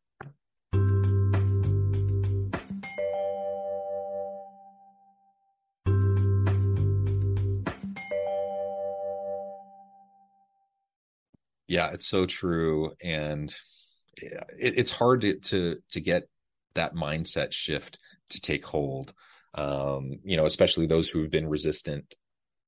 Yeah, 11.68 11.92
it's 11.92 12.08
so 12.08 12.26
true, 12.26 12.90
and 13.00 13.54
it, 14.16 14.74
it's 14.76 14.90
hard 14.90 15.20
to, 15.20 15.34
to 15.38 15.76
to 15.90 16.00
get 16.00 16.24
that 16.74 16.96
mindset 16.96 17.52
shift 17.52 17.96
to 18.30 18.40
take 18.40 18.66
hold. 18.66 19.14
Um, 19.54 20.18
you 20.24 20.36
know, 20.36 20.46
especially 20.46 20.86
those 20.86 21.08
who 21.08 21.22
have 21.22 21.30
been 21.30 21.48
resistant 21.48 22.16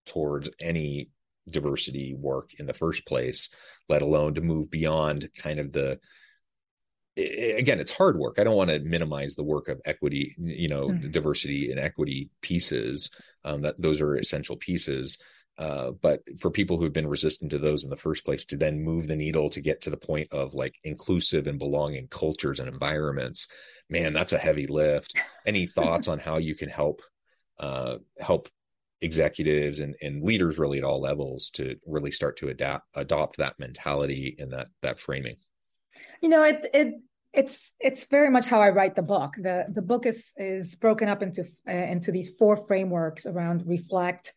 towards 0.07 0.49
any 0.61 1.09
diversity 1.49 2.15
work 2.15 2.55
in 2.59 2.67
the 2.67 2.75
first 2.75 3.07
place, 3.07 3.49
let 3.89 4.03
alone 4.03 4.35
to 4.35 4.41
move 4.41 4.71
beyond 4.71 5.29
kind 5.37 5.59
of 5.59 5.73
the 5.73 5.99
again 7.17 7.79
it's 7.79 7.93
hard 7.93 8.17
work 8.19 8.39
i 8.39 8.45
don't 8.45 8.57
want 8.57 8.71
to 8.71 8.79
minimize 8.81 9.35
the 9.35 9.43
work 9.43 9.69
of 9.69 9.81
equity 9.85 10.35
you 10.39 10.69
know 10.69 10.89
mm-hmm. 10.89 11.11
diversity 11.11 11.71
and 11.71 11.79
equity 11.79 12.31
pieces 12.41 13.11
um, 13.45 13.61
that 13.61 13.81
those 13.81 14.01
are 14.01 14.17
essential 14.17 14.57
pieces 14.57 15.19
uh, 15.59 15.91
but 16.01 16.23
for 16.41 16.51
people 16.51 16.79
who 16.79 16.85
have 16.85 16.95
been 16.95 17.07
resistant 17.07 17.51
to 17.51 17.59
those 17.59 17.85
in 17.85 17.91
the 17.91 17.97
first 17.97 18.25
place 18.25 18.47
to 18.47 18.57
then 18.57 18.83
move 18.83 19.07
the 19.07 19.17
needle 19.17 19.51
to 19.51 19.61
get 19.61 19.83
to 19.83 19.91
the 19.91 19.97
point 19.97 20.27
of 20.33 20.55
like 20.55 20.75
inclusive 20.85 21.47
and 21.47 21.59
belonging 21.59 22.09
cultures 22.09 22.61
and 22.61 22.69
environments 22.69 23.47
man 23.91 24.15
that's 24.15 24.33
a 24.33 24.39
heavy 24.39 24.67
lift 24.67 25.13
any 25.47 25.67
thoughts 25.67 26.09
on 26.09 26.19
how 26.19 26.39
you 26.39 26.55
can 26.55 26.71
help 26.71 27.03
uh, 27.59 27.99
help 28.19 28.49
executives 29.03 29.81
and, 29.81 29.95
and 30.01 30.23
leaders 30.23 30.59
really 30.59 30.79
at 30.79 30.85
all 30.85 31.01
levels 31.01 31.51
to 31.51 31.77
really 31.87 32.13
start 32.13 32.37
to 32.37 32.49
adapt 32.49 32.87
adopt 32.95 33.37
that 33.37 33.59
mentality 33.59 34.37
and 34.39 34.53
that 34.53 34.69
that 34.81 34.99
framing 34.99 35.37
you 36.23 36.29
know 36.29 36.43
it 36.43 36.67
it 36.73 36.95
it's 37.33 37.73
it's 37.81 38.05
very 38.05 38.31
much 38.31 38.47
how 38.47 38.61
i 38.61 38.71
write 38.71 38.95
the 38.95 39.03
book 39.03 39.35
the 39.37 39.67
the 39.75 39.83
book 39.83 40.07
is 40.07 40.31
is 40.37 40.75
broken 40.77 41.09
up 41.09 41.23
into 41.23 41.45
uh, 41.69 41.73
into 41.73 42.13
these 42.13 42.31
four 42.39 42.57
frameworks 42.57 43.27
around 43.27 43.65
reflect 43.67 44.33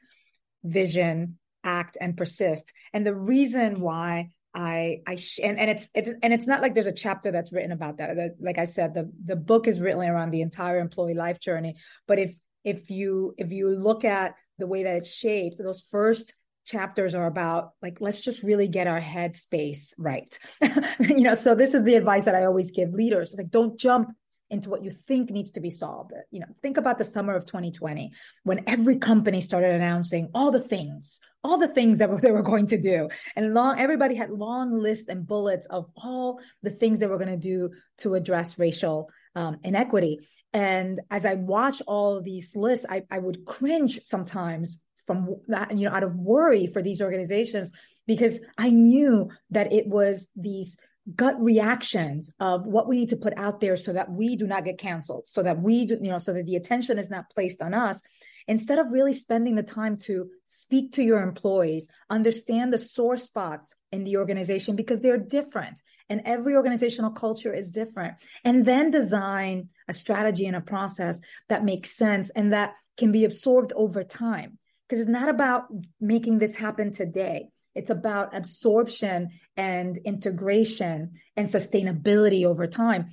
vision 0.64 1.38
act 1.64 1.98
and 2.02 2.18
persist 2.18 2.74
and 2.94 3.06
the 3.06 3.16
reason 3.16 3.80
why 3.80 4.30
I 4.58 5.02
I 5.06 5.18
sh- 5.18 5.42
and, 5.44 5.60
and 5.60 5.70
it's 5.70 5.90
it's 5.94 6.10
and 6.24 6.34
it's 6.34 6.48
not 6.48 6.62
like 6.62 6.74
there's 6.74 6.88
a 6.88 6.94
chapter 6.94 7.30
that's 7.30 7.52
written 7.52 7.74
about 7.74 7.98
that. 7.98 8.16
The, 8.16 8.36
like 8.40 8.58
I 8.58 8.64
said, 8.64 8.94
the 8.94 9.12
the 9.26 9.36
book 9.36 9.68
is 9.68 9.82
written 9.82 10.10
around 10.10 10.32
the 10.32 10.42
entire 10.42 10.80
employee 10.80 11.14
life 11.14 11.42
journey. 11.42 11.76
But 12.08 12.20
if 12.20 12.36
if 12.64 12.90
you 12.90 13.36
if 13.38 13.52
you 13.52 13.70
look 13.70 14.06
at 14.06 14.36
the 14.58 14.68
way 14.68 14.84
that 14.84 14.98
it's 14.98 15.14
shaped, 15.14 15.58
those 15.58 15.84
first 15.92 16.34
chapters 16.66 17.14
are 17.14 17.28
about 17.28 17.72
like 17.82 18.02
let's 18.02 18.20
just 18.20 18.44
really 18.44 18.68
get 18.68 18.88
our 18.88 19.00
head 19.00 19.36
space 19.36 19.94
right. 19.98 20.38
You 21.00 21.22
know 21.22 21.36
so 21.36 21.56
this 21.56 21.74
is 21.74 21.84
the 21.84 21.96
advice 21.96 22.26
that 22.26 22.36
i 22.36 22.46
always 22.46 22.72
give 22.72 22.92
leaders. 22.92 23.32
It's 23.32 23.40
like 23.40 23.52
don't 23.52 23.80
jump 23.80 24.12
into 24.50 24.70
what 24.70 24.84
you 24.84 24.92
think 24.92 25.32
needs 25.32 25.52
to 25.52 25.60
be 25.60 25.70
solved. 25.70 26.12
You 26.32 26.42
know 26.42 26.48
think 26.62 26.78
about 26.78 26.98
the 26.98 27.04
summer 27.04 27.36
of 27.36 27.46
2020 27.46 28.12
when 28.44 28.64
every 28.68 28.98
company 28.98 29.42
started 29.42 29.76
announcing 29.76 30.30
all 30.34 30.52
the 30.52 30.60
things 30.60 31.20
all 31.44 31.60
the 31.60 31.68
things 31.68 32.00
that 32.00 32.10
they 32.22 32.32
were 32.32 32.42
going 32.42 32.68
to 32.68 32.82
do. 32.82 33.08
And 33.36 33.54
long 33.54 33.80
everybody 33.80 34.16
had 34.16 34.32
long 34.32 34.80
lists 34.80 35.10
and 35.10 35.28
bullets 35.28 35.68
of 35.68 35.86
all 35.96 36.40
the 36.64 36.72
things 36.72 37.00
they 37.00 37.08
were 37.08 37.20
going 37.20 37.30
to 37.30 37.38
do 37.38 37.72
to 38.00 38.16
address 38.16 38.58
racial 38.58 39.10
um, 39.36 39.60
inequity. 39.64 40.20
And 40.54 41.02
as 41.12 41.26
I 41.26 41.36
watch 41.36 41.82
all 41.88 42.22
these 42.22 42.56
lists, 42.56 42.86
I, 42.90 43.04
I 43.12 43.20
would 43.20 43.46
cringe 43.46 44.00
sometimes 44.04 44.82
from 45.06 45.36
that, 45.48 45.78
you 45.78 45.88
know, 45.88 45.96
out 45.96 46.04
of 46.04 46.16
worry 46.16 46.68
for 46.68 46.82
these 46.82 47.02
organizations 47.02 47.72
because 48.08 48.40
I 48.58 48.72
knew 48.72 49.30
that 49.52 49.72
it 49.72 49.88
was 49.88 50.28
these 50.36 50.78
gut 51.14 51.40
reactions 51.40 52.32
of 52.40 52.66
what 52.66 52.88
we 52.88 52.98
need 52.98 53.10
to 53.10 53.18
put 53.18 53.38
out 53.38 53.60
there 53.60 53.76
so 53.76 53.94
that 53.94 54.12
we 54.12 54.36
do 54.36 54.48
not 54.48 54.66
get 54.66 54.80
canceled, 54.80 55.28
so 55.28 55.44
that 55.44 55.62
we 55.62 55.86
do, 55.86 56.00
you 56.02 56.10
know, 56.10 56.18
so 56.18 56.34
that 56.34 56.46
the 56.46 56.56
attention 56.56 56.98
is 56.98 57.12
not 57.12 57.30
placed 57.30 57.62
on 57.62 57.74
us 57.74 58.02
instead 58.48 58.80
of 58.80 58.92
really 58.92 59.14
spending 59.14 59.56
the 59.56 59.64
time 59.64 59.98
to 59.98 60.30
speak 60.48 60.94
to 60.94 61.04
your 61.04 61.22
employees, 61.22 61.88
understand 62.10 62.72
the 62.72 62.78
sore 62.78 63.18
spots 63.18 63.74
in 63.92 64.04
the 64.04 64.18
organization 64.18 64.76
because 64.76 65.02
they're 65.02 65.18
different 65.18 65.82
and 66.10 66.22
every 66.26 66.56
organizational 66.56 67.12
culture 67.12 67.54
is 67.54 67.72
different, 67.72 68.16
and 68.44 68.66
then 68.66 68.92
design 68.92 69.70
a 69.88 69.94
strategy 69.94 70.46
and 70.46 70.56
a 70.56 70.62
process 70.62 71.20
that 71.50 71.66
makes 71.66 71.96
sense 71.96 72.30
and 72.32 72.54
that 72.54 72.74
can 72.98 73.12
be 73.12 73.26
absorbed 73.26 73.74
over 73.76 74.04
time. 74.04 74.58
Because 74.88 75.02
it's 75.02 75.10
not 75.10 75.30
about 75.30 75.64
making 76.00 76.38
this 76.38 76.54
happen 76.54 76.92
today. 76.94 77.50
It's 77.74 77.90
about 77.90 78.36
absorption 78.36 79.30
and 79.58 79.98
integration 79.98 81.12
and 81.36 81.48
sustainability 81.48 82.46
over 82.46 82.68
time. 82.68 83.08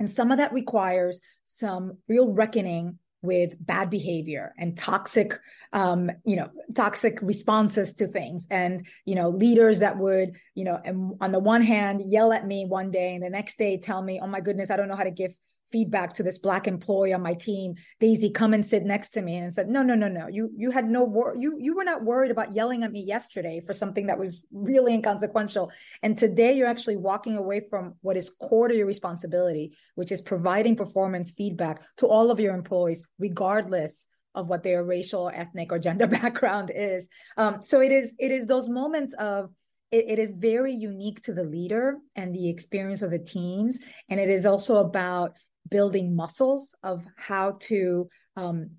And 0.00 0.10
some 0.10 0.32
of 0.32 0.38
that 0.38 0.52
requires 0.52 1.20
some 1.44 1.98
real 2.08 2.32
reckoning 2.32 2.98
with 3.24 3.54
bad 3.58 3.90
behavior 3.90 4.54
and 4.58 4.76
toxic 4.76 5.38
um, 5.72 6.10
you 6.24 6.36
know 6.36 6.50
toxic 6.74 7.18
responses 7.22 7.94
to 7.94 8.06
things. 8.06 8.46
And 8.50 8.86
you 9.04 9.14
know 9.14 9.30
leaders 9.30 9.80
that 9.80 9.98
would 9.98 10.36
you 10.54 10.64
know 10.64 10.80
on 11.20 11.32
the 11.32 11.38
one 11.38 11.62
hand 11.62 12.02
yell 12.04 12.32
at 12.32 12.46
me 12.46 12.66
one 12.66 12.90
day 12.90 13.14
and 13.14 13.22
the 13.22 13.30
next 13.30 13.58
day 13.58 13.78
tell 13.78 14.02
me 14.02 14.20
oh 14.22 14.26
my 14.26 14.40
goodness 14.40 14.70
i 14.70 14.76
don't 14.76 14.88
know 14.88 14.96
how 14.96 15.04
to 15.04 15.10
give 15.10 15.34
feedback 15.74 16.12
to 16.12 16.22
this 16.22 16.38
black 16.38 16.68
employee 16.68 17.12
on 17.12 17.20
my 17.20 17.34
team 17.34 17.74
daisy 17.98 18.30
come 18.30 18.54
and 18.54 18.64
sit 18.64 18.84
next 18.84 19.10
to 19.10 19.22
me. 19.22 19.34
And 19.38 19.52
said 19.52 19.68
no 19.68 19.82
no 19.82 19.96
no 19.96 20.08
no. 20.08 20.28
You 20.28 20.50
you 20.56 20.70
had 20.70 20.88
no 20.88 21.02
wor- 21.02 21.36
you 21.36 21.58
you 21.58 21.74
were 21.74 21.82
not 21.82 22.04
worried 22.04 22.30
about 22.30 22.54
yelling 22.54 22.84
at 22.84 22.92
me 22.92 23.02
yesterday 23.02 23.60
for 23.66 23.72
something 23.72 24.06
that 24.06 24.18
was 24.18 24.44
really 24.52 24.94
inconsequential. 24.94 25.72
And 26.04 26.16
today 26.16 26.52
you're 26.52 26.68
actually 26.74 26.96
walking 26.96 27.36
away 27.36 27.62
from 27.68 27.94
what 28.02 28.16
is 28.16 28.30
core 28.40 28.68
to 28.68 28.76
your 28.76 28.86
responsibility 28.86 29.76
which 29.96 30.12
is 30.12 30.20
providing 30.20 30.76
performance 30.76 31.32
feedback 31.32 31.82
to 31.96 32.06
all 32.06 32.30
of 32.30 32.38
your 32.40 32.54
employees 32.54 33.02
regardless 33.18 34.06
of 34.34 34.48
what 34.48 34.62
their 34.62 34.84
racial 34.84 35.30
ethnic 35.32 35.72
or 35.72 35.78
gender 35.78 36.06
background 36.20 36.70
is. 36.74 37.08
Um, 37.36 37.62
so 37.62 37.80
it 37.80 37.92
is 37.92 38.12
it 38.18 38.30
is 38.30 38.46
those 38.46 38.68
moments 38.68 39.14
of 39.14 39.50
it, 39.94 40.06
it 40.08 40.18
is 40.18 40.32
very 40.36 40.74
unique 40.74 41.22
to 41.22 41.32
the 41.32 41.44
leader 41.44 41.98
and 42.16 42.34
the 42.34 42.48
experience 42.48 43.02
of 43.02 43.10
the 43.10 43.18
teams. 43.18 43.78
And 44.08 44.18
it 44.18 44.28
is 44.28 44.44
also 44.44 44.76
about 44.76 45.34
building 45.70 46.14
muscles 46.14 46.74
of 46.82 47.04
how 47.16 47.52
to 47.60 48.08
um, 48.36 48.70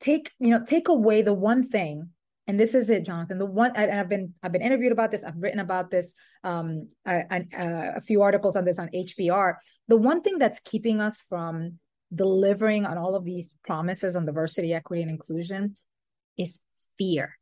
take 0.00 0.30
you 0.38 0.50
know 0.50 0.62
take 0.64 0.88
away 0.88 1.22
the 1.22 1.32
one 1.32 1.66
thing 1.66 2.08
and 2.48 2.58
this 2.58 2.74
is 2.74 2.90
it 2.90 3.04
jonathan 3.04 3.38
the 3.38 3.46
one 3.46 3.70
and 3.76 3.90
i've 3.92 4.08
been 4.08 4.34
i've 4.42 4.50
been 4.50 4.60
interviewed 4.60 4.90
about 4.90 5.10
this 5.12 5.22
i've 5.24 5.36
written 5.36 5.60
about 5.60 5.90
this 5.90 6.12
um 6.42 6.88
a, 7.06 7.46
a 7.96 8.00
few 8.00 8.20
articles 8.20 8.56
on 8.56 8.64
this 8.64 8.80
on 8.80 8.88
hbr 8.88 9.54
the 9.86 9.96
one 9.96 10.20
thing 10.20 10.38
that's 10.38 10.58
keeping 10.64 11.00
us 11.00 11.22
from 11.28 11.78
delivering 12.14 12.84
on 12.84 12.98
all 12.98 13.14
of 13.14 13.24
these 13.24 13.54
promises 13.64 14.16
on 14.16 14.26
diversity 14.26 14.74
equity 14.74 15.02
and 15.02 15.10
inclusion 15.10 15.76
is 16.36 16.58
fear 16.98 17.38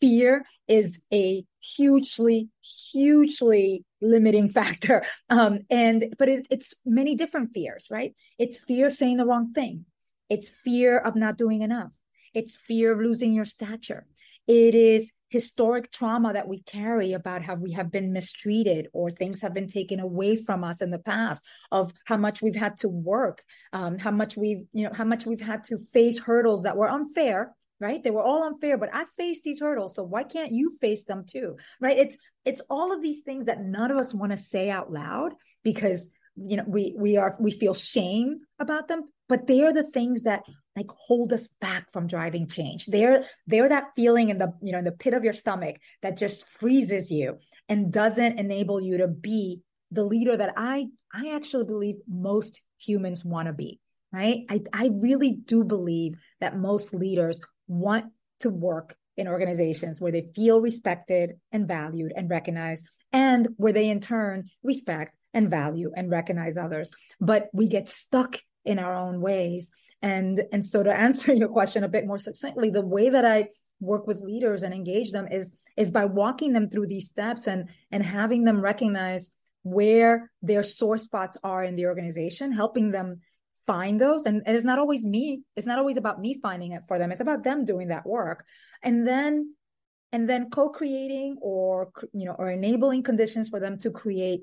fear 0.00 0.44
is 0.68 1.00
a 1.12 1.44
hugely 1.60 2.48
hugely 2.92 3.84
limiting 4.00 4.48
factor. 4.58 5.04
Um 5.30 5.60
and 5.70 6.14
but 6.18 6.28
it, 6.28 6.46
it's 6.50 6.74
many 6.84 7.14
different 7.14 7.50
fears 7.54 7.88
right? 7.90 8.14
It's 8.38 8.58
fear 8.58 8.86
of 8.86 8.94
saying 8.94 9.18
the 9.18 9.26
wrong 9.26 9.52
thing. 9.52 9.84
It's 10.28 10.48
fear 10.48 10.98
of 10.98 11.14
not 11.14 11.38
doing 11.38 11.62
enough. 11.62 11.92
It's 12.34 12.56
fear 12.56 12.92
of 12.92 12.98
losing 12.98 13.32
your 13.32 13.44
stature. 13.44 14.06
It 14.46 14.74
is 14.74 15.10
historic 15.28 15.90
trauma 15.90 16.32
that 16.32 16.46
we 16.46 16.62
carry 16.62 17.12
about 17.12 17.42
how 17.42 17.54
we 17.54 17.72
have 17.72 17.90
been 17.90 18.12
mistreated 18.12 18.88
or 18.92 19.10
things 19.10 19.40
have 19.40 19.52
been 19.52 19.66
taken 19.66 19.98
away 19.98 20.36
from 20.36 20.62
us 20.62 20.80
in 20.80 20.90
the 20.90 20.98
past 20.98 21.42
of 21.72 21.92
how 22.04 22.16
much 22.16 22.42
we've 22.42 22.54
had 22.54 22.76
to 22.76 22.88
work 22.88 23.42
um, 23.72 23.98
how 23.98 24.10
much 24.10 24.36
we've 24.36 24.64
you 24.72 24.84
know 24.84 24.92
how 24.92 25.04
much 25.04 25.26
we've 25.26 25.40
had 25.40 25.64
to 25.64 25.78
face 25.92 26.18
hurdles 26.20 26.62
that 26.62 26.76
were 26.76 26.88
unfair 26.88 27.55
right? 27.80 28.02
They 28.02 28.10
were 28.10 28.22
all 28.22 28.44
unfair 28.44 28.78
but 28.78 28.90
i 28.94 29.04
faced 29.16 29.42
these 29.42 29.60
hurdles 29.60 29.94
so 29.94 30.02
why 30.02 30.22
can't 30.22 30.52
you 30.52 30.76
face 30.80 31.04
them 31.04 31.24
too 31.26 31.56
right? 31.80 31.98
It's 31.98 32.16
it's 32.44 32.60
all 32.70 32.92
of 32.92 33.02
these 33.02 33.20
things 33.20 33.46
that 33.46 33.62
none 33.62 33.90
of 33.90 33.96
us 33.96 34.14
want 34.14 34.32
to 34.32 34.38
say 34.38 34.70
out 34.70 34.92
loud 34.92 35.34
because 35.62 36.08
you 36.36 36.56
know 36.56 36.64
we 36.66 36.94
we 36.98 37.16
are 37.16 37.36
we 37.40 37.50
feel 37.50 37.74
shame 37.74 38.40
about 38.58 38.88
them 38.88 39.04
but 39.28 39.46
they 39.46 39.64
are 39.64 39.72
the 39.72 39.90
things 39.90 40.22
that 40.24 40.42
like 40.76 40.90
hold 40.90 41.32
us 41.32 41.48
back 41.60 41.90
from 41.90 42.06
driving 42.06 42.46
change. 42.46 42.86
They're 42.86 43.24
they're 43.46 43.68
that 43.70 43.92
feeling 43.96 44.28
in 44.28 44.38
the 44.38 44.52
you 44.62 44.72
know 44.72 44.78
in 44.78 44.84
the 44.84 44.92
pit 44.92 45.14
of 45.14 45.24
your 45.24 45.32
stomach 45.32 45.76
that 46.02 46.18
just 46.18 46.46
freezes 46.48 47.10
you 47.10 47.38
and 47.68 47.92
doesn't 47.92 48.38
enable 48.38 48.80
you 48.80 48.98
to 48.98 49.08
be 49.08 49.62
the 49.92 50.04
leader 50.04 50.36
that 50.36 50.52
i 50.56 50.86
i 51.14 51.34
actually 51.34 51.64
believe 51.64 51.94
most 52.08 52.60
humans 52.78 53.24
want 53.24 53.46
to 53.46 53.52
be 53.52 53.80
right? 54.12 54.44
I, 54.48 54.62
I 54.72 54.90
really 54.94 55.32
do 55.32 55.64
believe 55.64 56.14
that 56.40 56.58
most 56.58 56.94
leaders 56.94 57.40
want 57.66 58.12
to 58.40 58.50
work 58.50 58.96
in 59.16 59.28
organizations 59.28 60.00
where 60.00 60.12
they 60.12 60.28
feel 60.34 60.60
respected 60.60 61.34
and 61.52 61.66
valued 61.66 62.12
and 62.14 62.28
recognized, 62.28 62.86
and 63.12 63.48
where 63.56 63.72
they 63.72 63.88
in 63.88 64.00
turn 64.00 64.50
respect 64.62 65.16
and 65.32 65.50
value 65.50 65.90
and 65.96 66.10
recognize 66.10 66.56
others. 66.56 66.90
But 67.20 67.48
we 67.52 67.68
get 67.68 67.88
stuck 67.88 68.38
in 68.64 68.78
our 68.78 68.94
own 68.94 69.20
ways. 69.20 69.70
And, 70.02 70.42
and 70.52 70.64
so 70.64 70.82
to 70.82 70.92
answer 70.98 71.32
your 71.32 71.48
question 71.48 71.84
a 71.84 71.88
bit 71.88 72.06
more 72.06 72.18
succinctly, 72.18 72.70
the 72.70 72.84
way 72.84 73.08
that 73.08 73.24
I 73.24 73.48
work 73.80 74.06
with 74.06 74.20
leaders 74.20 74.62
and 74.62 74.72
engage 74.74 75.12
them 75.12 75.28
is 75.30 75.52
is 75.76 75.90
by 75.90 76.06
walking 76.06 76.52
them 76.52 76.68
through 76.68 76.86
these 76.86 77.08
steps 77.08 77.46
and 77.46 77.68
and 77.90 78.02
having 78.02 78.44
them 78.44 78.62
recognize 78.62 79.30
where 79.64 80.30
their 80.42 80.62
sore 80.62 80.96
spots 80.96 81.36
are 81.44 81.62
in 81.62 81.76
the 81.76 81.86
organization 81.86 82.52
helping 82.52 82.90
them 82.90 83.20
find 83.66 84.00
those 84.00 84.26
and, 84.26 84.42
and 84.46 84.56
it's 84.56 84.64
not 84.64 84.78
always 84.78 85.04
me 85.04 85.42
it's 85.56 85.66
not 85.66 85.78
always 85.78 85.96
about 85.96 86.20
me 86.20 86.38
finding 86.40 86.72
it 86.72 86.82
for 86.86 86.98
them 86.98 87.10
it's 87.10 87.20
about 87.20 87.42
them 87.42 87.64
doing 87.64 87.88
that 87.88 88.06
work. 88.06 88.44
And 88.82 89.06
then 89.06 89.50
and 90.12 90.28
then 90.28 90.50
co-creating 90.50 91.38
or 91.40 91.90
you 92.12 92.26
know 92.26 92.36
or 92.38 92.50
enabling 92.50 93.02
conditions 93.02 93.48
for 93.48 93.60
them 93.60 93.78
to 93.78 93.90
create 93.90 94.42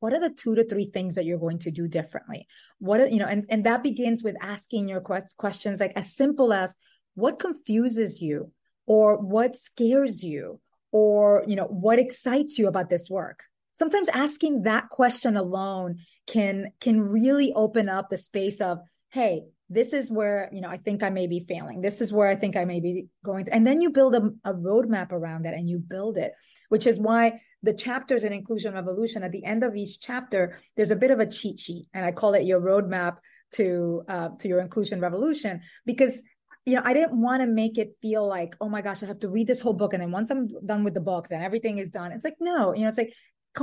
what 0.00 0.12
are 0.12 0.20
the 0.20 0.30
two 0.30 0.54
to 0.56 0.64
three 0.64 0.86
things 0.86 1.14
that 1.14 1.24
you're 1.24 1.38
going 1.38 1.60
to 1.60 1.70
do 1.70 1.86
differently? 1.86 2.46
What 2.78 3.00
are, 3.00 3.06
you 3.06 3.18
know 3.18 3.26
and 3.26 3.44
and 3.48 3.64
that 3.64 3.82
begins 3.82 4.22
with 4.22 4.36
asking 4.40 4.88
your 4.88 5.00
quest- 5.00 5.36
questions 5.36 5.80
like 5.80 5.92
as 5.96 6.14
simple 6.14 6.52
as 6.52 6.76
what 7.14 7.38
confuses 7.38 8.20
you? 8.20 8.52
Or 8.86 9.16
what 9.16 9.54
scares 9.54 10.22
you? 10.24 10.60
Or 10.90 11.44
you 11.46 11.56
know 11.56 11.66
what 11.66 11.98
excites 11.98 12.58
you 12.58 12.66
about 12.68 12.88
this 12.88 13.08
work 13.08 13.44
sometimes 13.74 14.08
asking 14.08 14.62
that 14.62 14.88
question 14.88 15.36
alone 15.36 15.98
can 16.26 16.72
can 16.80 17.00
really 17.00 17.52
open 17.52 17.88
up 17.88 18.10
the 18.10 18.16
space 18.16 18.60
of 18.60 18.78
hey 19.10 19.42
this 19.68 19.92
is 19.92 20.10
where 20.10 20.50
you 20.52 20.60
know 20.60 20.68
i 20.68 20.76
think 20.76 21.02
i 21.02 21.10
may 21.10 21.26
be 21.26 21.40
failing. 21.40 21.80
This 21.80 22.00
is 22.00 22.12
where 22.12 22.28
i 22.28 22.34
think 22.34 22.56
i 22.56 22.64
may 22.64 22.80
be 22.80 23.06
going 23.24 23.46
to, 23.46 23.54
and 23.54 23.66
then 23.66 23.80
you 23.80 23.90
build 23.90 24.14
a, 24.14 24.30
a 24.44 24.54
roadmap 24.54 25.12
around 25.12 25.42
that 25.44 25.54
and 25.54 25.68
you 25.68 25.78
build 25.78 26.16
it 26.16 26.32
which 26.68 26.86
is 26.86 26.98
why 26.98 27.40
the 27.62 27.72
chapters 27.72 28.24
in 28.24 28.32
inclusion 28.32 28.74
revolution 28.74 29.22
at 29.22 29.32
the 29.32 29.44
end 29.44 29.62
of 29.62 29.76
each 29.76 30.00
chapter 30.00 30.58
there's 30.76 30.90
a 30.90 30.96
bit 30.96 31.10
of 31.10 31.20
a 31.20 31.26
cheat 31.26 31.58
sheet 31.58 31.86
and 31.94 32.04
i 32.04 32.12
call 32.12 32.34
it 32.34 32.44
your 32.44 32.60
roadmap 32.60 33.16
to 33.52 34.02
uh, 34.08 34.30
to 34.38 34.48
your 34.48 34.60
inclusion 34.60 35.00
revolution 35.00 35.60
because 35.86 36.22
you 36.66 36.74
know 36.74 36.82
i 36.84 36.92
didn't 36.92 37.20
want 37.20 37.42
to 37.42 37.46
make 37.46 37.78
it 37.78 37.96
feel 38.00 38.26
like 38.26 38.54
oh 38.60 38.68
my 38.68 38.82
gosh 38.82 39.02
i 39.02 39.06
have 39.06 39.18
to 39.18 39.28
read 39.28 39.46
this 39.46 39.60
whole 39.60 39.72
book 39.72 39.92
and 39.92 40.02
then 40.02 40.10
once 40.10 40.30
i'm 40.30 40.48
done 40.64 40.84
with 40.84 40.94
the 40.94 41.00
book 41.00 41.28
then 41.28 41.42
everything 41.42 41.78
is 41.78 41.88
done. 41.88 42.12
It's 42.12 42.24
like 42.24 42.36
no 42.40 42.74
you 42.74 42.82
know 42.82 42.88
it's 42.88 42.98
like 42.98 43.14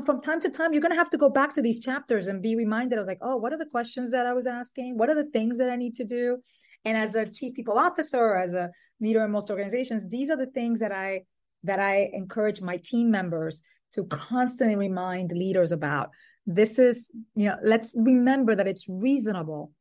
from 0.05 0.21
time 0.21 0.39
to 0.39 0.49
time 0.49 0.71
you're 0.71 0.81
going 0.81 0.91
to 0.91 0.97
have 0.97 1.09
to 1.09 1.17
go 1.17 1.29
back 1.29 1.53
to 1.53 1.61
these 1.61 1.79
chapters 1.79 2.27
and 2.27 2.43
be 2.43 2.55
reminded 2.55 2.97
i 2.97 2.99
was 2.99 3.07
like 3.07 3.19
oh 3.21 3.35
what 3.35 3.51
are 3.53 3.57
the 3.57 3.65
questions 3.65 4.11
that 4.11 4.25
i 4.25 4.33
was 4.33 4.47
asking? 4.47 4.97
What 4.97 5.09
are 5.09 5.15
the 5.15 5.29
things 5.31 5.57
that 5.57 5.69
i 5.69 5.75
need 5.75 5.95
to 5.95 6.05
do? 6.05 6.37
And 6.85 6.97
as 6.97 7.15
a 7.15 7.29
chief 7.29 7.53
people 7.55 7.77
officer 7.77 8.35
as 8.35 8.53
a 8.53 8.69
leader 9.01 9.23
in 9.25 9.31
most 9.31 9.49
organizations 9.49 10.07
these 10.09 10.29
are 10.29 10.37
the 10.37 10.51
things 10.51 10.79
that 10.79 10.91
i 10.91 11.21
that 11.63 11.79
i 11.79 12.09
encourage 12.13 12.61
my 12.61 12.77
team 12.77 13.11
members 13.11 13.61
to 13.91 14.05
constantly 14.05 14.75
remind 14.75 15.31
leaders 15.31 15.71
about. 15.71 16.09
This 16.45 16.79
is 16.79 17.09
you 17.35 17.45
know 17.45 17.57
let's 17.63 17.93
remember 17.95 18.55
that 18.55 18.67
it's 18.67 18.87
reasonable 18.89 19.71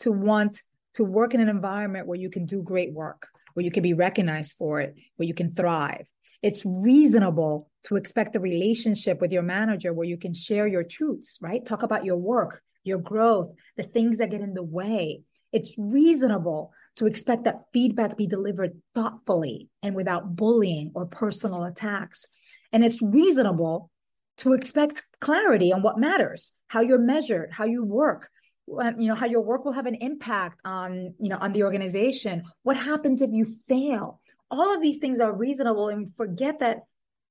to 0.00 0.12
want 0.12 0.62
to 0.94 1.04
work 1.04 1.34
in 1.34 1.40
an 1.40 1.48
environment 1.48 2.06
where 2.06 2.18
you 2.18 2.30
can 2.30 2.46
do 2.46 2.62
great 2.62 2.92
work 2.92 3.28
where 3.56 3.64
you 3.64 3.70
can 3.70 3.82
be 3.82 3.94
recognized 3.94 4.54
for 4.58 4.80
it 4.80 4.94
where 5.16 5.26
you 5.26 5.34
can 5.34 5.50
thrive 5.50 6.06
it's 6.42 6.64
reasonable 6.64 7.70
to 7.84 7.96
expect 7.96 8.36
a 8.36 8.40
relationship 8.40 9.20
with 9.20 9.32
your 9.32 9.42
manager 9.42 9.92
where 9.92 10.06
you 10.06 10.16
can 10.16 10.34
share 10.34 10.66
your 10.66 10.82
truths, 10.82 11.38
right? 11.40 11.64
Talk 11.64 11.82
about 11.82 12.04
your 12.04 12.16
work, 12.16 12.62
your 12.84 12.98
growth, 12.98 13.52
the 13.76 13.82
things 13.82 14.18
that 14.18 14.30
get 14.30 14.40
in 14.40 14.54
the 14.54 14.62
way. 14.62 15.22
It's 15.52 15.74
reasonable 15.78 16.72
to 16.96 17.06
expect 17.06 17.44
that 17.44 17.64
feedback 17.72 18.16
be 18.16 18.26
delivered 18.26 18.80
thoughtfully 18.94 19.68
and 19.82 19.94
without 19.94 20.34
bullying 20.36 20.92
or 20.94 21.06
personal 21.06 21.64
attacks. 21.64 22.26
And 22.72 22.84
it's 22.84 23.02
reasonable 23.02 23.90
to 24.38 24.52
expect 24.52 25.02
clarity 25.20 25.72
on 25.72 25.82
what 25.82 25.98
matters, 25.98 26.52
how 26.68 26.80
you're 26.80 26.98
measured, 26.98 27.50
how 27.52 27.64
you 27.64 27.84
work, 27.84 28.28
you 28.66 29.08
know 29.08 29.14
how 29.14 29.26
your 29.26 29.40
work 29.40 29.64
will 29.64 29.72
have 29.72 29.86
an 29.86 29.94
impact 29.96 30.60
on 30.64 31.14
you 31.18 31.28
know 31.28 31.38
on 31.40 31.52
the 31.52 31.62
organization. 31.62 32.44
What 32.62 32.76
happens 32.76 33.22
if 33.22 33.30
you 33.32 33.46
fail? 33.68 34.20
All 34.50 34.74
of 34.74 34.82
these 34.82 34.98
things 34.98 35.20
are 35.20 35.32
reasonable 35.32 35.88
and 35.88 36.14
forget 36.16 36.58
that 36.60 36.80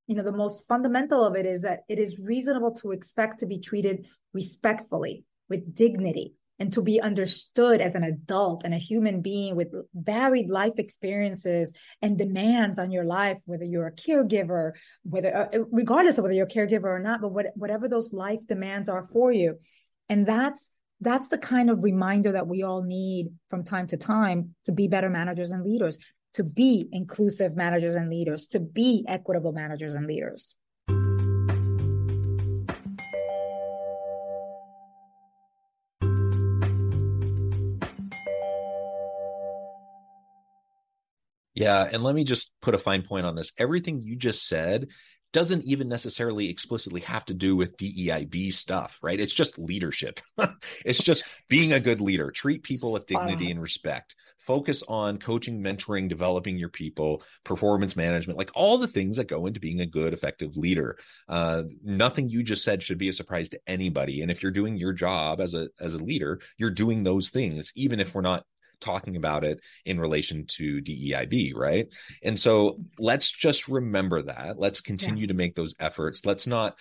you 0.08 0.16
know 0.16 0.24
the 0.24 0.32
most 0.32 0.68
fundamental 0.68 1.24
of 1.24 1.36
it 1.36 1.46
is 1.46 1.64
that 1.64 1.82
it 1.90 2.00
is 2.00 2.20
reasonable 2.20 2.74
to 2.76 2.92
expect 2.92 3.40
to 3.40 3.46
be 3.46 3.60
treated 3.60 4.06
respectfully 4.34 5.24
with 5.50 5.76
dignity 5.76 6.34
and 6.58 6.72
to 6.72 6.82
be 6.82 7.02
understood 7.02 7.82
as 7.82 7.96
an 7.96 8.04
adult 8.04 8.64
and 8.64 8.74
a 8.74 8.78
human 8.78 9.22
being 9.22 9.58
with 9.58 9.74
varied 9.94 10.50
life 10.50 10.78
experiences 10.78 11.74
and 12.02 12.18
demands 12.18 12.80
on 12.80 12.92
your 12.92 13.04
life 13.04 13.38
whether 13.46 13.66
you're 13.66 13.88
a 13.88 13.92
caregiver 13.92 14.72
whether 15.04 15.36
uh, 15.36 15.60
regardless 15.72 16.18
of 16.18 16.24
whether 16.24 16.34
you're 16.34 16.48
a 16.48 16.50
caregiver 16.50 16.86
or 16.86 17.00
not 17.00 17.20
but 17.22 17.32
what, 17.32 17.48
whatever 17.56 17.90
those 17.90 18.14
life 18.14 18.40
demands 18.48 18.88
are 18.88 19.06
for 19.12 19.32
you. 19.32 19.58
And 20.08 20.26
that's 20.26 20.70
that's 21.02 21.28
the 21.28 21.38
kind 21.38 21.70
of 21.70 21.84
reminder 21.84 22.32
that 22.32 22.48
we 22.48 22.64
all 22.64 22.84
need 22.84 23.30
from 23.50 23.64
time 23.64 23.88
to 23.88 23.98
time 23.98 24.56
to 24.64 24.72
be 24.72 24.88
better 24.88 25.10
managers 25.10 25.52
and 25.52 25.64
leaders 25.64 25.98
to 26.36 26.44
be 26.44 26.90
inclusive 26.92 27.56
managers 27.56 27.96
and 27.96 28.10
leaders, 28.10 28.48
to 28.48 28.60
be 28.60 29.06
equitable 29.08 29.54
managers 29.54 29.96
and 29.96 30.06
leaders. 30.06 30.54
Yeah. 41.54 41.88
And 41.90 42.04
let 42.04 42.14
me 42.14 42.26
just 42.26 42.52
put 42.62 42.76
a 42.76 42.78
fine 42.78 43.02
point 43.02 43.26
on 43.26 43.36
this. 43.36 43.54
Everything 43.58 44.02
you 44.02 44.18
just 44.18 44.46
said 44.46 44.88
doesn't 45.36 45.66
even 45.66 45.90
necessarily 45.90 46.50
explicitly 46.50 47.02
have 47.02 47.26
to 47.26 47.34
do 47.34 47.58
with 47.58 47.76
DEIB 47.76 48.54
stuff, 48.54 48.98
right? 49.02 49.20
It's 49.20 49.34
just 49.34 49.60
leadership. 49.60 50.22
it's 50.86 51.04
just 51.04 51.26
being 51.50 51.74
a 51.74 51.80
good 51.82 52.00
leader. 52.00 52.32
Treat 52.32 52.64
people 52.64 52.94
with 52.94 53.06
dignity 53.06 53.52
and 53.52 53.62
respect. 53.62 54.16
Focus 54.48 54.82
on 54.88 55.18
coaching, 55.18 55.62
mentoring, 55.62 56.08
developing 56.08 56.58
your 56.58 56.70
people, 56.70 57.22
performance 57.44 57.98
management, 57.98 58.40
like 58.40 58.52
all 58.56 58.78
the 58.78 58.88
things 58.88 59.18
that 59.18 59.28
go 59.28 59.46
into 59.46 59.60
being 59.60 59.82
a 59.82 59.86
good, 59.86 60.14
effective 60.14 60.56
leader. 60.56 60.98
Uh, 61.28 61.64
nothing 61.84 62.30
you 62.30 62.42
just 62.42 62.64
said 62.64 62.82
should 62.82 62.98
be 62.98 63.10
a 63.10 63.14
surprise 63.14 63.50
to 63.50 63.60
anybody. 63.68 64.22
And 64.22 64.32
if 64.32 64.42
you're 64.42 64.54
doing 64.54 64.78
your 64.78 64.94
job 64.94 65.42
as 65.42 65.54
a 65.54 65.68
as 65.82 65.96
a 65.96 66.04
leader, 66.04 66.40
you're 66.58 66.72
doing 66.72 67.04
those 67.04 67.30
things, 67.30 67.74
even 67.76 68.00
if 68.00 68.16
we're 68.16 68.22
not 68.22 68.46
talking 68.86 69.16
about 69.16 69.44
it 69.44 69.60
in 69.86 70.00
relation 70.00 70.46
to 70.58 70.82
DEIB, 70.82 71.54
right? 71.56 71.88
And 72.24 72.38
so 72.38 72.80
let's 73.00 73.32
just 73.32 73.68
remember 73.68 74.22
that. 74.24 74.60
Let's 74.60 74.82
continue 74.82 75.24
yeah. 75.24 75.28
to 75.28 75.34
make 75.34 75.56
those 75.56 75.76
efforts. 75.80 76.26
Let's 76.26 76.48
not 76.48 76.76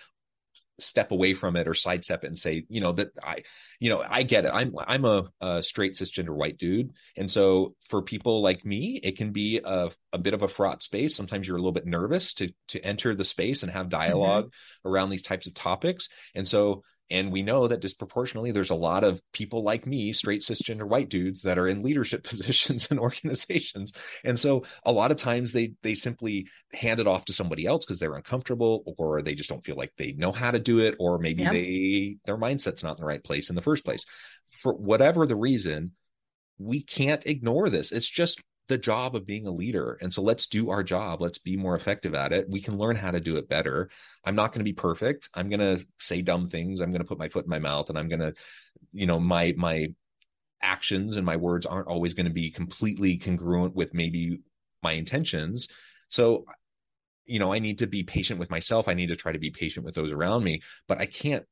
step 0.79 1.11
away 1.11 1.33
from 1.33 1.55
it 1.55 1.67
or 1.67 1.73
sidestep 1.73 2.23
it 2.23 2.27
and 2.27 2.37
say, 2.37 2.65
you 2.69 2.81
know, 2.81 2.91
that 2.91 3.11
I, 3.23 3.43
you 3.79 3.89
know, 3.89 4.03
I 4.07 4.23
get 4.23 4.45
it. 4.45 4.51
I'm 4.53 4.73
I'm 4.77 5.05
a, 5.05 5.29
a, 5.41 5.63
straight 5.63 5.93
cisgender 5.93 6.35
white 6.35 6.57
dude, 6.57 6.91
and 7.15 7.29
so 7.29 7.75
for 7.89 8.01
people 8.01 8.41
like 8.41 8.65
me, 8.65 8.99
it 9.01 9.17
can 9.17 9.31
be 9.31 9.61
a, 9.63 9.91
a 10.11 10.17
bit 10.17 10.33
of 10.33 10.41
a 10.41 10.47
fraught 10.47 10.83
space. 10.83 11.15
Sometimes 11.15 11.47
you're 11.47 11.57
a 11.57 11.59
little 11.59 11.71
bit 11.71 11.85
nervous 11.85 12.33
to 12.35 12.53
to 12.69 12.85
enter 12.85 13.15
the 13.15 13.25
space 13.25 13.63
and 13.63 13.71
have 13.71 13.89
dialog 13.89 14.45
mm-hmm. 14.45 14.89
around 14.89 15.09
these 15.09 15.23
types 15.23 15.47
of 15.47 15.53
topics, 15.53 16.09
and 16.33 16.47
so 16.47 16.83
and 17.09 17.31
we 17.31 17.43
know 17.43 17.67
that 17.67 17.81
disproportionately, 17.81 18.51
there's 18.51 18.71
a 18.71 18.75
lot 18.75 19.03
of 19.03 19.21
people 19.31 19.61
like 19.63 19.85
me, 19.85 20.11
straight 20.11 20.41
cisgender 20.41 20.87
white 20.87 21.09
dudes, 21.09 21.43
that 21.43 21.59
are 21.59 21.67
in 21.67 21.83
leadership 21.83 22.23
positions 22.27 22.87
in 22.87 22.97
organizations. 22.97 23.93
And 24.23 24.39
so 24.39 24.63
a 24.83 24.91
lot 24.91 25.11
of 25.11 25.17
times 25.17 25.51
they 25.51 25.73
they 25.83 25.95
simply 25.95 26.47
hand 26.73 26.99
it 26.99 27.07
off 27.07 27.25
to 27.25 27.33
somebody 27.33 27.65
else 27.65 27.85
because 27.85 27.99
they're 27.99 28.15
uncomfortable 28.15 28.83
or 28.97 29.21
they 29.21 29.35
just 29.35 29.49
don't 29.49 29.63
feel 29.63 29.75
like 29.75 29.93
they 29.97 30.13
know 30.13 30.31
how 30.31 30.51
to 30.51 30.59
do 30.59 30.79
it, 30.79 30.95
or 30.99 31.19
maybe 31.19 31.43
yep. 31.43 31.51
they 31.51 32.17
their 32.25 32.37
mindset's 32.37 32.83
not 32.83 32.97
in 32.97 33.01
the 33.01 33.07
right 33.07 33.23
place 33.23 33.49
in 33.49 33.55
the 33.55 33.61
first 33.61 33.85
place. 33.85 34.05
For 34.49 34.73
whatever 34.73 35.27
the 35.27 35.35
reason, 35.35 35.91
we 36.57 36.81
can't 36.81 37.25
ignore 37.25 37.69
this. 37.69 37.91
It's 37.91 38.09
just 38.09 38.41
the 38.67 38.77
job 38.77 39.15
of 39.15 39.25
being 39.25 39.45
a 39.45 39.51
leader. 39.51 39.97
And 40.01 40.11
so 40.11 40.21
let's 40.21 40.47
do 40.47 40.69
our 40.71 40.83
job. 40.83 41.21
Let's 41.21 41.37
be 41.37 41.55
more 41.55 41.75
effective 41.75 42.15
at 42.15 42.33
it. 42.33 42.49
We 42.49 42.61
can 42.61 42.77
learn 42.77 42.95
how 42.95 43.11
to 43.11 43.19
do 43.19 43.37
it 43.37 43.47
better. 43.47 43.89
I'm 44.23 44.35
not 44.35 44.51
going 44.51 44.59
to 44.59 44.69
be 44.69 44.73
perfect. 44.73 45.29
I'm 45.33 45.49
going 45.49 45.59
to 45.59 45.85
say 45.99 46.21
dumb 46.21 46.49
things. 46.49 46.79
I'm 46.79 46.91
going 46.91 47.01
to 47.01 47.07
put 47.07 47.19
my 47.19 47.29
foot 47.29 47.45
in 47.45 47.49
my 47.49 47.59
mouth 47.59 47.89
and 47.89 47.97
I'm 47.97 48.07
going 48.07 48.21
to, 48.21 48.33
you 48.91 49.05
know, 49.05 49.19
my, 49.19 49.53
my 49.57 49.93
actions 50.61 51.15
and 51.15 51.25
my 51.25 51.35
words 51.35 51.65
aren't 51.65 51.87
always 51.87 52.13
going 52.15 52.25
to 52.25 52.33
be 52.33 52.49
completely 52.49 53.17
congruent 53.17 53.75
with 53.75 53.93
maybe 53.93 54.39
my 54.81 54.93
intentions. 54.93 55.67
So, 56.09 56.45
you 57.25 57.39
know, 57.39 57.53
I 57.53 57.59
need 57.59 57.79
to 57.79 57.87
be 57.87 58.03
patient 58.03 58.39
with 58.39 58.49
myself. 58.49 58.87
I 58.87 58.93
need 58.93 59.09
to 59.09 59.15
try 59.15 59.31
to 59.31 59.39
be 59.39 59.51
patient 59.51 59.85
with 59.85 59.95
those 59.95 60.11
around 60.11 60.43
me, 60.43 60.61
but 60.87 60.99
I 60.99 61.05
can't 61.05 61.45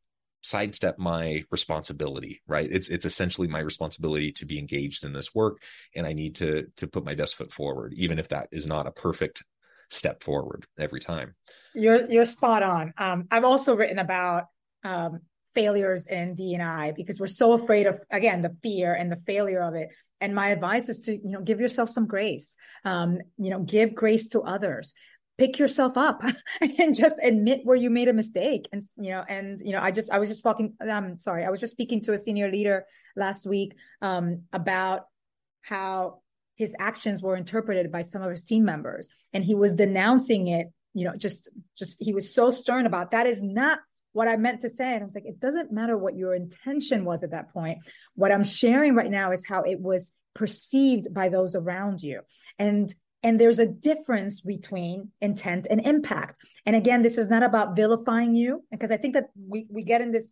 sidestep 0.44 1.00
my 1.00 1.44
responsibility 1.52 2.42
right? 2.48 2.70
It's 2.72 2.90
it's 2.90 3.06
essentially 3.06 3.48
my 3.48 3.60
responsibility 3.60 4.32
to 4.34 4.46
be 4.46 4.60
engaged 4.60 5.06
in 5.06 5.14
this 5.14 5.34
work 5.34 5.62
and 5.96 6.06
i 6.06 6.14
need 6.14 6.36
to 6.36 6.68
to 6.78 6.88
put 6.88 7.06
my 7.06 7.16
best 7.16 7.36
foot 7.36 7.52
forward 7.52 7.94
even 7.96 8.20
if 8.20 8.30
that 8.30 8.50
is 8.52 8.68
not 8.68 8.88
a 8.88 8.92
perfect 8.92 9.44
step 9.90 10.24
forward 10.24 10.66
every 10.78 11.00
time. 11.00 11.36
You're 11.74 12.10
you're 12.10 12.26
spot 12.26 12.64
on. 12.64 12.94
Um, 12.98 13.28
i've 13.32 13.44
also 13.44 13.76
written 13.76 14.00
about 14.00 14.46
um, 14.84 15.20
failures 15.54 16.08
in 16.08 16.34
d&i 16.36 16.92
because 16.92 17.20
we're 17.20 17.28
so 17.28 17.54
afraid 17.54 17.86
of 17.86 18.02
again 18.12 18.42
the 18.42 18.56
fear 18.64 18.94
and 18.94 19.12
the 19.12 19.18
failure 19.18 19.62
of 19.62 19.76
it. 19.76 19.90
And 20.20 20.34
my 20.34 20.50
advice 20.50 20.90
is 20.90 21.02
to 21.02 21.14
you 21.14 21.32
know 21.32 21.42
give 21.42 21.60
yourself 21.60 21.90
some 21.90 22.08
grace. 22.08 22.56
Um, 22.86 23.20
you 23.38 23.50
know 23.50 23.60
give 23.60 23.94
grace 23.94 24.30
to 24.30 24.42
others 24.42 24.94
pick 25.38 25.58
yourself 25.58 25.98
up 25.98 26.22
and 26.62 26.96
just 26.96 27.16
admit 27.22 27.62
where 27.64 27.76
you 27.76 27.90
made 27.90 28.08
a 28.08 28.14
mistake. 28.14 28.68
And 28.72 28.84
you 28.98 29.12
know 29.12 29.24
and 29.28 29.62
you 29.64 29.72
know 29.72 29.82
i 29.82 29.92
just 29.92 30.12
i 30.12 30.20
was 30.20 30.30
just 30.30 30.44
talking 30.44 30.74
i'm 30.82 31.20
sorry 31.20 31.46
i 31.46 31.50
was 31.50 31.60
just 31.60 31.74
speaking 31.74 32.02
to 32.02 32.14
a 32.14 32.18
senior 32.18 32.52
leader 32.52 32.86
last 33.16 33.46
week 33.46 33.76
um, 34.02 34.44
about 34.52 35.08
how 35.62 36.22
his 36.56 36.76
actions 36.78 37.22
were 37.24 37.36
interpreted 37.36 37.92
by 37.92 38.04
some 38.04 38.22
of 38.22 38.30
his 38.30 38.44
team 38.44 38.64
members. 38.64 39.10
And 39.34 39.44
he 39.44 39.56
was 39.56 39.74
denouncing 39.74 40.48
it 40.48 40.68
you 40.94 41.06
know 41.06 41.16
just 41.16 41.50
just 41.76 41.98
he 42.00 42.14
was 42.14 42.34
so 42.34 42.52
stern 42.52 42.86
about 42.86 43.12
that 43.12 43.26
is 43.26 43.42
not 43.42 43.80
what 44.12 44.28
i 44.28 44.38
meant 44.38 44.62
to 44.62 44.70
say. 44.70 44.94
And 44.94 45.02
i 45.02 45.04
was 45.04 45.16
like 45.16 45.26
it 45.26 45.40
doesn't 45.40 45.72
matter 45.72 45.98
what 45.98 46.16
your 46.16 46.36
intention 46.36 47.06
was 47.06 47.24
at 47.24 47.32
that 47.32 47.52
point. 47.52 47.80
What 48.16 48.32
i'm 48.32 48.44
sharing 48.44 48.94
right 48.94 49.10
now 49.10 49.32
is 49.32 49.46
how 49.46 49.64
it 49.64 49.80
was 49.80 50.12
perceived 50.36 51.14
by 51.14 51.30
those 51.30 51.56
around 51.56 52.02
you. 52.02 52.22
And 52.60 52.94
and 53.24 53.40
there's 53.40 53.60
a 53.60 53.66
difference 53.66 54.42
between 54.42 55.12
intent 55.22 55.66
and 55.70 55.86
impact. 55.86 56.36
And 56.66 56.76
again, 56.76 57.02
this 57.02 57.18
is 57.18 57.30
not 57.30 57.42
about 57.42 57.76
vilifying 57.76 58.36
you, 58.36 58.64
because 58.70 58.92
I 58.92 58.98
think 58.98 59.14
that 59.14 59.30
we, 59.48 59.66
we 59.70 59.84
get 59.84 60.02
in 60.02 60.12
this 60.12 60.30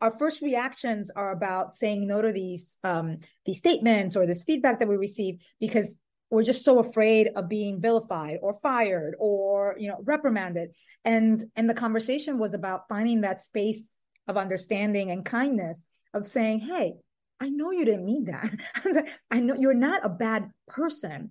our 0.00 0.10
first 0.18 0.42
reactions 0.42 1.12
are 1.14 1.30
about 1.30 1.72
saying 1.72 2.08
no 2.08 2.20
to 2.20 2.32
these 2.32 2.76
um, 2.82 3.18
these 3.46 3.58
statements 3.58 4.16
or 4.16 4.26
this 4.26 4.42
feedback 4.42 4.80
that 4.80 4.88
we 4.88 4.96
receive 4.96 5.36
because 5.60 5.94
we're 6.28 6.42
just 6.42 6.64
so 6.64 6.80
afraid 6.80 7.28
of 7.36 7.48
being 7.48 7.80
vilified 7.80 8.38
or 8.42 8.54
fired 8.54 9.14
or 9.20 9.76
you 9.78 9.88
know 9.88 9.98
reprimanded. 10.04 10.74
And 11.04 11.44
and 11.54 11.70
the 11.70 11.74
conversation 11.74 12.38
was 12.38 12.52
about 12.52 12.88
finding 12.88 13.20
that 13.20 13.40
space 13.40 13.88
of 14.26 14.36
understanding 14.36 15.10
and 15.10 15.24
kindness 15.24 15.84
of 16.14 16.26
saying 16.26 16.60
hey 16.60 16.94
i 17.40 17.48
know 17.48 17.70
you 17.70 17.84
didn't 17.84 18.04
mean 18.04 18.24
that. 18.24 19.06
I 19.30 19.40
know 19.40 19.54
you're 19.54 19.74
not 19.74 20.04
a 20.04 20.08
bad 20.08 20.50
person 20.68 21.30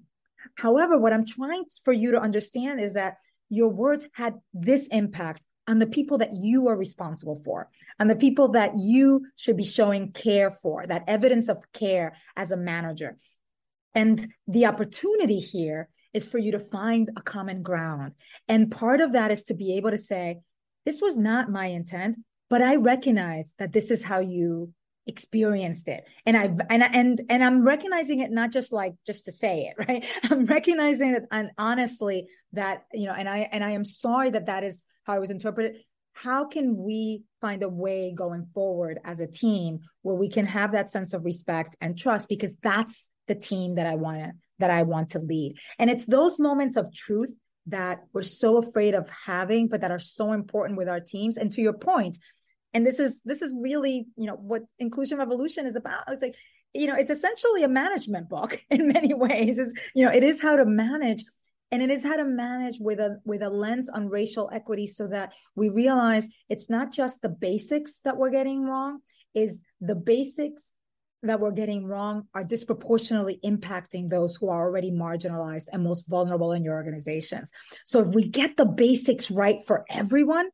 However, 0.55 0.97
what 0.97 1.13
I'm 1.13 1.25
trying 1.25 1.65
for 1.83 1.93
you 1.93 2.11
to 2.11 2.21
understand 2.21 2.79
is 2.79 2.93
that 2.93 3.17
your 3.49 3.69
words 3.69 4.07
had 4.13 4.35
this 4.53 4.87
impact 4.87 5.45
on 5.67 5.79
the 5.79 5.87
people 5.87 6.17
that 6.17 6.33
you 6.33 6.67
are 6.67 6.75
responsible 6.75 7.41
for, 7.45 7.69
on 7.99 8.07
the 8.07 8.15
people 8.15 8.49
that 8.49 8.77
you 8.79 9.25
should 9.35 9.57
be 9.57 9.63
showing 9.63 10.11
care 10.11 10.51
for, 10.51 10.85
that 10.87 11.03
evidence 11.07 11.49
of 11.49 11.57
care 11.73 12.15
as 12.35 12.51
a 12.51 12.57
manager. 12.57 13.15
And 13.93 14.25
the 14.47 14.65
opportunity 14.65 15.39
here 15.39 15.89
is 16.13 16.27
for 16.27 16.37
you 16.37 16.51
to 16.53 16.59
find 16.59 17.09
a 17.15 17.21
common 17.21 17.61
ground. 17.61 18.13
And 18.47 18.71
part 18.71 19.01
of 19.01 19.13
that 19.13 19.31
is 19.31 19.43
to 19.43 19.53
be 19.53 19.77
able 19.77 19.91
to 19.91 19.97
say, 19.97 20.39
this 20.85 21.01
was 21.01 21.17
not 21.17 21.51
my 21.51 21.67
intent, 21.67 22.17
but 22.49 22.61
I 22.61 22.75
recognize 22.75 23.53
that 23.59 23.71
this 23.71 23.91
is 23.91 24.03
how 24.03 24.19
you 24.19 24.73
experienced 25.07 25.87
it. 25.87 26.03
And 26.25 26.37
i 26.37 26.43
and 26.69 26.83
and 26.83 27.21
and 27.29 27.43
i'm 27.43 27.63
recognizing 27.63 28.19
it 28.19 28.31
not 28.31 28.51
just 28.51 28.71
like 28.71 28.93
just 29.05 29.25
to 29.25 29.31
say 29.31 29.71
it 29.71 29.85
right? 29.87 30.05
I'm 30.29 30.45
recognizing 30.45 31.11
it 31.11 31.23
and 31.31 31.51
honestly 31.57 32.27
that 32.53 32.83
you 32.93 33.07
know 33.07 33.13
and 33.13 33.27
i 33.27 33.49
and 33.51 33.63
i 33.63 33.71
am 33.71 33.85
sorry 33.85 34.29
that 34.31 34.45
that 34.45 34.63
is 34.63 34.83
how 35.03 35.13
i 35.13 35.19
was 35.19 35.31
interpreted. 35.31 35.77
How 36.13 36.45
can 36.45 36.77
we 36.77 37.23
find 37.39 37.63
a 37.63 37.69
way 37.69 38.13
going 38.15 38.45
forward 38.53 38.99
as 39.03 39.19
a 39.19 39.27
team 39.27 39.79
where 40.03 40.15
we 40.15 40.29
can 40.29 40.45
have 40.45 40.73
that 40.73 40.89
sense 40.89 41.13
of 41.13 41.25
respect 41.25 41.75
and 41.81 41.97
trust? 41.97 42.29
Because 42.29 42.55
that's 42.61 43.09
the 43.27 43.35
team 43.35 43.75
that 43.75 43.87
i 43.87 43.95
want 43.95 44.19
to 44.19 44.31
that 44.59 44.69
i 44.69 44.83
want 44.83 45.09
to 45.09 45.19
lead. 45.19 45.57
And 45.79 45.89
it's 45.89 46.05
those 46.05 46.37
moments 46.37 46.77
of 46.77 46.93
truth 46.93 47.33
that 47.67 48.03
we're 48.13 48.23
so 48.23 48.57
afraid 48.57 48.93
of 48.95 49.09
having 49.09 49.67
but 49.67 49.81
that 49.81 49.91
are 49.91 49.99
so 49.99 50.33
important 50.33 50.77
with 50.77 50.89
our 50.89 50.99
teams. 50.99 51.37
And 51.37 51.51
to 51.53 51.61
your 51.61 51.73
point 51.73 52.17
and 52.73 52.85
this 52.85 52.99
is 52.99 53.21
this 53.25 53.41
is 53.41 53.53
really 53.57 54.05
you 54.15 54.27
know 54.27 54.35
what 54.35 54.63
inclusion 54.79 55.17
revolution 55.17 55.65
is 55.65 55.75
about. 55.75 56.03
I 56.07 56.11
was 56.11 56.21
like 56.21 56.35
you 56.73 56.87
know 56.87 56.95
it's 56.95 57.09
essentially 57.09 57.63
a 57.63 57.69
management 57.69 58.29
book 58.29 58.63
in 58.69 58.87
many 58.87 59.13
ways. 59.13 59.57
Is 59.57 59.73
you 59.95 60.05
know 60.05 60.11
it 60.11 60.23
is 60.23 60.41
how 60.41 60.55
to 60.55 60.65
manage 60.65 61.23
and 61.71 61.81
it 61.81 61.89
is 61.89 62.03
how 62.03 62.15
to 62.15 62.25
manage 62.25 62.77
with 62.79 62.99
a 62.99 63.19
with 63.25 63.41
a 63.41 63.49
lens 63.49 63.89
on 63.89 64.09
racial 64.09 64.49
equity 64.53 64.87
so 64.87 65.07
that 65.07 65.33
we 65.55 65.69
realize 65.69 66.27
it's 66.49 66.69
not 66.69 66.91
just 66.91 67.21
the 67.21 67.29
basics 67.29 67.99
that 68.03 68.17
we're 68.17 68.31
getting 68.31 68.63
wrong 68.63 68.99
is 69.33 69.59
the 69.79 69.95
basics 69.95 70.71
that 71.23 71.39
we're 71.39 71.51
getting 71.51 71.85
wrong 71.85 72.23
are 72.33 72.43
disproportionately 72.43 73.39
impacting 73.45 74.09
those 74.09 74.35
who 74.35 74.49
are 74.49 74.65
already 74.65 74.89
marginalized 74.89 75.65
and 75.71 75.83
most 75.83 76.09
vulnerable 76.09 76.51
in 76.51 76.63
your 76.63 76.73
organizations. 76.73 77.51
So 77.85 77.99
if 77.99 78.07
we 78.07 78.27
get 78.27 78.57
the 78.57 78.65
basics 78.65 79.29
right 79.29 79.59
for 79.67 79.85
everyone 79.87 80.49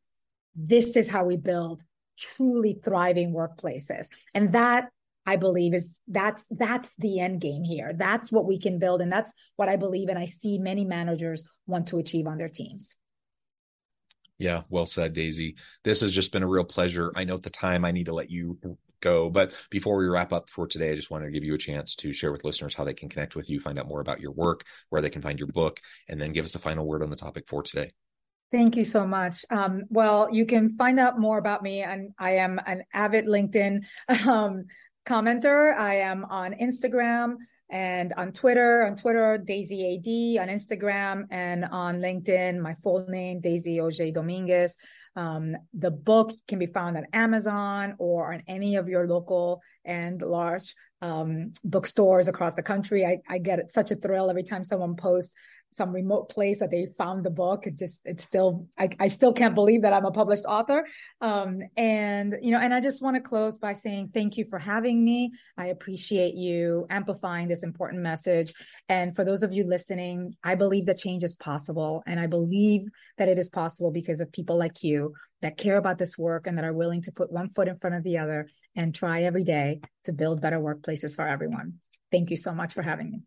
this 0.58 0.96
is 0.96 1.08
how 1.08 1.24
we 1.24 1.38
build 1.38 1.84
truly 2.18 2.80
thriving 2.84 3.34
workplaces. 3.34 4.08
And 4.34 4.52
that 4.54 4.90
I 5.26 5.36
believe 5.36 5.74
is 5.74 5.98
that's 6.08 6.46
that's 6.50 6.96
the 6.96 7.20
end 7.20 7.42
game 7.42 7.64
here. 7.64 7.94
That's 7.94 8.32
what 8.32 8.46
we 8.46 8.60
can 8.60 8.80
build 8.80 9.02
and 9.02 9.12
that's 9.12 9.32
what 9.58 9.68
I 9.68 9.76
believe 9.76 10.08
and 10.08 10.18
I 10.18 10.26
see 10.26 10.58
many 10.58 10.86
managers 10.86 11.44
want 11.66 11.88
to 11.90 12.00
achieve 12.00 12.28
on 12.28 12.38
their 12.38 12.48
teams. 12.50 12.96
Yeah, 14.40 14.64
well 14.70 14.86
said, 14.86 15.14
Daisy. 15.14 15.56
This 15.84 16.02
has 16.02 16.14
just 16.14 16.32
been 16.32 16.44
a 16.44 16.48
real 16.48 16.64
pleasure. 16.64 17.12
I 17.16 17.24
know 17.24 17.36
at 17.36 17.44
the 17.44 17.50
time 17.50 17.84
I 17.84 17.92
need 17.92 18.06
to 18.06 18.14
let 18.14 18.30
you 18.30 18.58
go, 19.02 19.30
but 19.30 19.54
before 19.70 19.98
we 19.98 20.06
wrap 20.06 20.32
up 20.32 20.50
for 20.50 20.68
today, 20.68 20.92
I 20.92 20.96
just 20.96 21.10
wanted 21.10 21.26
to 21.26 21.32
give 21.32 21.44
you 21.44 21.56
a 21.56 21.60
chance 21.60 21.96
to 21.96 22.14
share 22.14 22.32
with 22.32 22.46
listeners 22.46 22.74
how 22.74 22.84
they 22.84 22.94
can 22.94 23.10
connect 23.10 23.36
with 23.36 23.50
you, 23.50 23.60
find 23.60 23.80
out 23.80 23.88
more 23.88 24.00
about 24.00 24.22
your 24.22 24.32
work, 24.32 24.64
where 24.90 25.02
they 25.02 25.10
can 25.10 25.22
find 25.22 25.40
your 25.40 25.48
book, 25.48 25.82
and 26.08 26.22
then 26.22 26.34
give 26.34 26.46
us 26.46 26.56
a 26.56 26.60
final 26.60 26.86
word 26.86 27.02
on 27.02 27.10
the 27.10 27.16
topic 27.16 27.46
for 27.48 27.64
today. 27.64 27.92
Thank 28.52 28.78
you 28.78 28.86
so 28.86 29.06
much. 29.06 29.44
Um, 29.50 29.84
well, 29.90 30.30
you 30.32 30.46
can 30.46 30.70
find 30.70 31.00
out 31.00 31.20
more 31.20 31.38
about 31.38 31.64
me, 31.64 31.84
and 31.84 32.14
I 32.18 32.38
am 32.38 32.62
an 32.66 32.84
avid 32.94 33.26
LinkedIn 33.26 33.86
um, 34.28 34.66
commenter. 35.06 35.76
I 35.76 35.96
am 35.96 36.26
on 36.26 36.54
Instagram. 36.54 37.36
And 37.70 38.14
on 38.14 38.32
Twitter, 38.32 38.86
on 38.86 38.96
Twitter, 38.96 39.38
Daisy 39.38 39.96
AD, 39.96 40.42
on 40.42 40.56
Instagram, 40.56 41.26
and 41.32 41.66
on 41.66 42.00
LinkedIn, 42.00 42.60
my 42.60 42.76
full 42.76 43.06
name, 43.10 43.42
Daisy 43.42 43.82
Auger-Domínguez. 43.82 44.72
Um, 45.18 45.58
the 45.74 45.92
book 45.92 46.32
can 46.48 46.60
be 46.60 46.68
found 46.68 46.96
on 46.96 47.08
Amazon 47.12 47.96
or 48.00 48.34
on 48.34 48.44
any 48.48 48.78
of 48.78 48.88
your 48.88 49.06
local 49.06 49.62
and 49.84 50.22
large 50.22 50.76
um, 51.02 51.52
bookstores 51.64 52.28
across 52.28 52.54
the 52.54 52.64
country. 52.64 53.06
I, 53.06 53.20
I 53.28 53.40
get 53.40 53.70
such 53.70 53.92
a 53.92 53.96
thrill 53.96 54.30
every 54.30 54.44
time 54.44 54.64
someone 54.64 54.96
posts 54.96 55.36
some 55.72 55.92
remote 55.92 56.30
place 56.30 56.60
that 56.60 56.72
they 56.72 56.88
found 56.98 57.24
the 57.24 57.30
book. 57.30 57.68
It 57.68 57.78
just, 57.78 58.02
it's 58.06 58.24
still, 58.24 58.68
I, 58.78 58.90
I 59.00 59.08
still 59.08 59.34
can't 59.34 59.56
believe 59.56 59.84
that 59.84 59.94
I'm 59.94 60.06
a 60.06 60.12
published 60.12 60.46
author. 60.48 60.86
Um, 61.22 61.60
and, 61.76 62.36
you 62.42 62.52
know, 62.52 62.60
and 62.60 62.74
I 62.74 62.82
just 62.82 63.02
want 63.02 63.16
to 63.16 63.22
close 63.22 63.58
by 63.58 63.74
saying 63.74 64.08
thank 64.14 64.38
you 64.38 64.46
for 64.46 64.60
having 64.60 65.04
me. 65.04 65.32
I 65.58 65.68
appreciate 65.68 66.36
you 66.36 66.88
amplifying 66.90 67.48
this 67.48 67.64
important 67.64 68.02
message. 68.02 68.54
And 68.90 69.16
for 69.16 69.24
those 69.24 69.44
of 69.44 69.54
you 69.54 69.66
listening, 69.66 70.34
I 70.44 70.56
believe 70.56 70.88
that 70.88 70.98
change 70.98 71.24
is 71.24 71.36
possible. 71.36 72.04
And 72.08 72.20
I 72.20 72.28
believe 72.28 72.88
that 73.18 73.30
it 73.30 73.38
is 73.38 73.50
possible 73.50 73.92
because 73.92 74.20
of 74.20 74.32
people 74.32 74.58
like 74.58 74.84
you 74.84 75.14
that 75.42 75.58
care 75.58 75.78
about 75.78 76.00
this 76.00 76.18
work 76.18 76.48
and 76.48 76.58
that 76.58 76.66
are 76.66 76.74
willing 76.74 77.04
to 77.04 77.12
put 77.12 77.32
one 77.32 77.50
foot 77.50 77.68
in 77.68 77.78
front 77.78 77.96
of 77.96 78.04
the 78.04 78.18
other 78.18 78.48
and 78.76 78.96
try 78.96 79.24
every 79.24 79.44
day 79.44 79.82
to 80.06 80.12
build 80.12 80.42
better 80.42 80.60
workplaces 80.60 81.16
for 81.16 81.28
everyone. 81.28 81.76
Thank 82.12 82.32
you 82.32 82.38
so 82.38 82.54
much 82.54 82.74
for 82.74 82.82
having 82.82 83.12
me. 83.12 83.22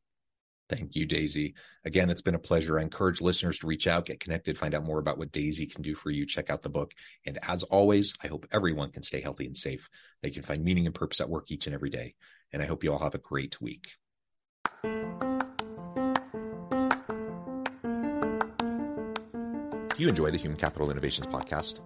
Thank 0.70 0.94
you, 0.94 1.04
Daisy. 1.04 1.54
Again, 1.84 2.10
it's 2.10 2.22
been 2.22 2.36
a 2.36 2.38
pleasure. 2.38 2.78
I 2.78 2.82
encourage 2.82 3.20
listeners 3.20 3.58
to 3.58 3.66
reach 3.66 3.88
out, 3.88 4.06
get 4.06 4.20
connected, 4.20 4.56
find 4.56 4.72
out 4.72 4.84
more 4.84 5.00
about 5.00 5.18
what 5.18 5.32
Daisy 5.32 5.66
can 5.66 5.82
do 5.82 5.96
for 5.96 6.10
you. 6.10 6.24
Check 6.26 6.48
out 6.48 6.62
the 6.62 6.68
book. 6.68 6.94
And 7.26 7.38
as 7.42 7.64
always, 7.64 8.14
I 8.22 8.28
hope 8.28 8.46
everyone 8.52 8.92
can 8.92 9.02
stay 9.02 9.20
healthy 9.20 9.46
and 9.46 9.56
safe. 9.56 9.90
They 10.22 10.30
can 10.30 10.44
find 10.44 10.64
meaning 10.64 10.86
and 10.86 10.94
purpose 10.94 11.20
at 11.20 11.28
work 11.28 11.50
each 11.50 11.66
and 11.66 11.74
every 11.74 11.90
day. 11.90 12.14
And 12.52 12.62
I 12.62 12.66
hope 12.66 12.84
you 12.84 12.92
all 12.92 13.00
have 13.00 13.16
a 13.16 13.18
great 13.18 13.60
week. 13.60 13.88
you 20.00 20.08
enjoy 20.08 20.30
the 20.30 20.38
Human 20.38 20.56
Capital 20.56 20.90
Innovations 20.90 21.26
podcast? 21.26 21.80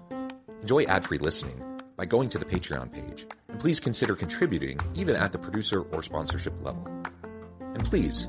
Enjoy 0.62 0.84
ad 0.84 1.04
free 1.04 1.18
listening 1.18 1.60
by 1.96 2.04
going 2.04 2.28
to 2.28 2.38
the 2.38 2.44
Patreon 2.44 2.92
page. 2.92 3.26
And 3.48 3.58
please 3.58 3.80
consider 3.80 4.14
contributing 4.14 4.78
even 4.94 5.16
at 5.16 5.32
the 5.32 5.38
producer 5.38 5.82
or 5.82 6.02
sponsorship 6.02 6.54
level. 6.62 6.86
And 7.60 7.84
please, 7.84 8.28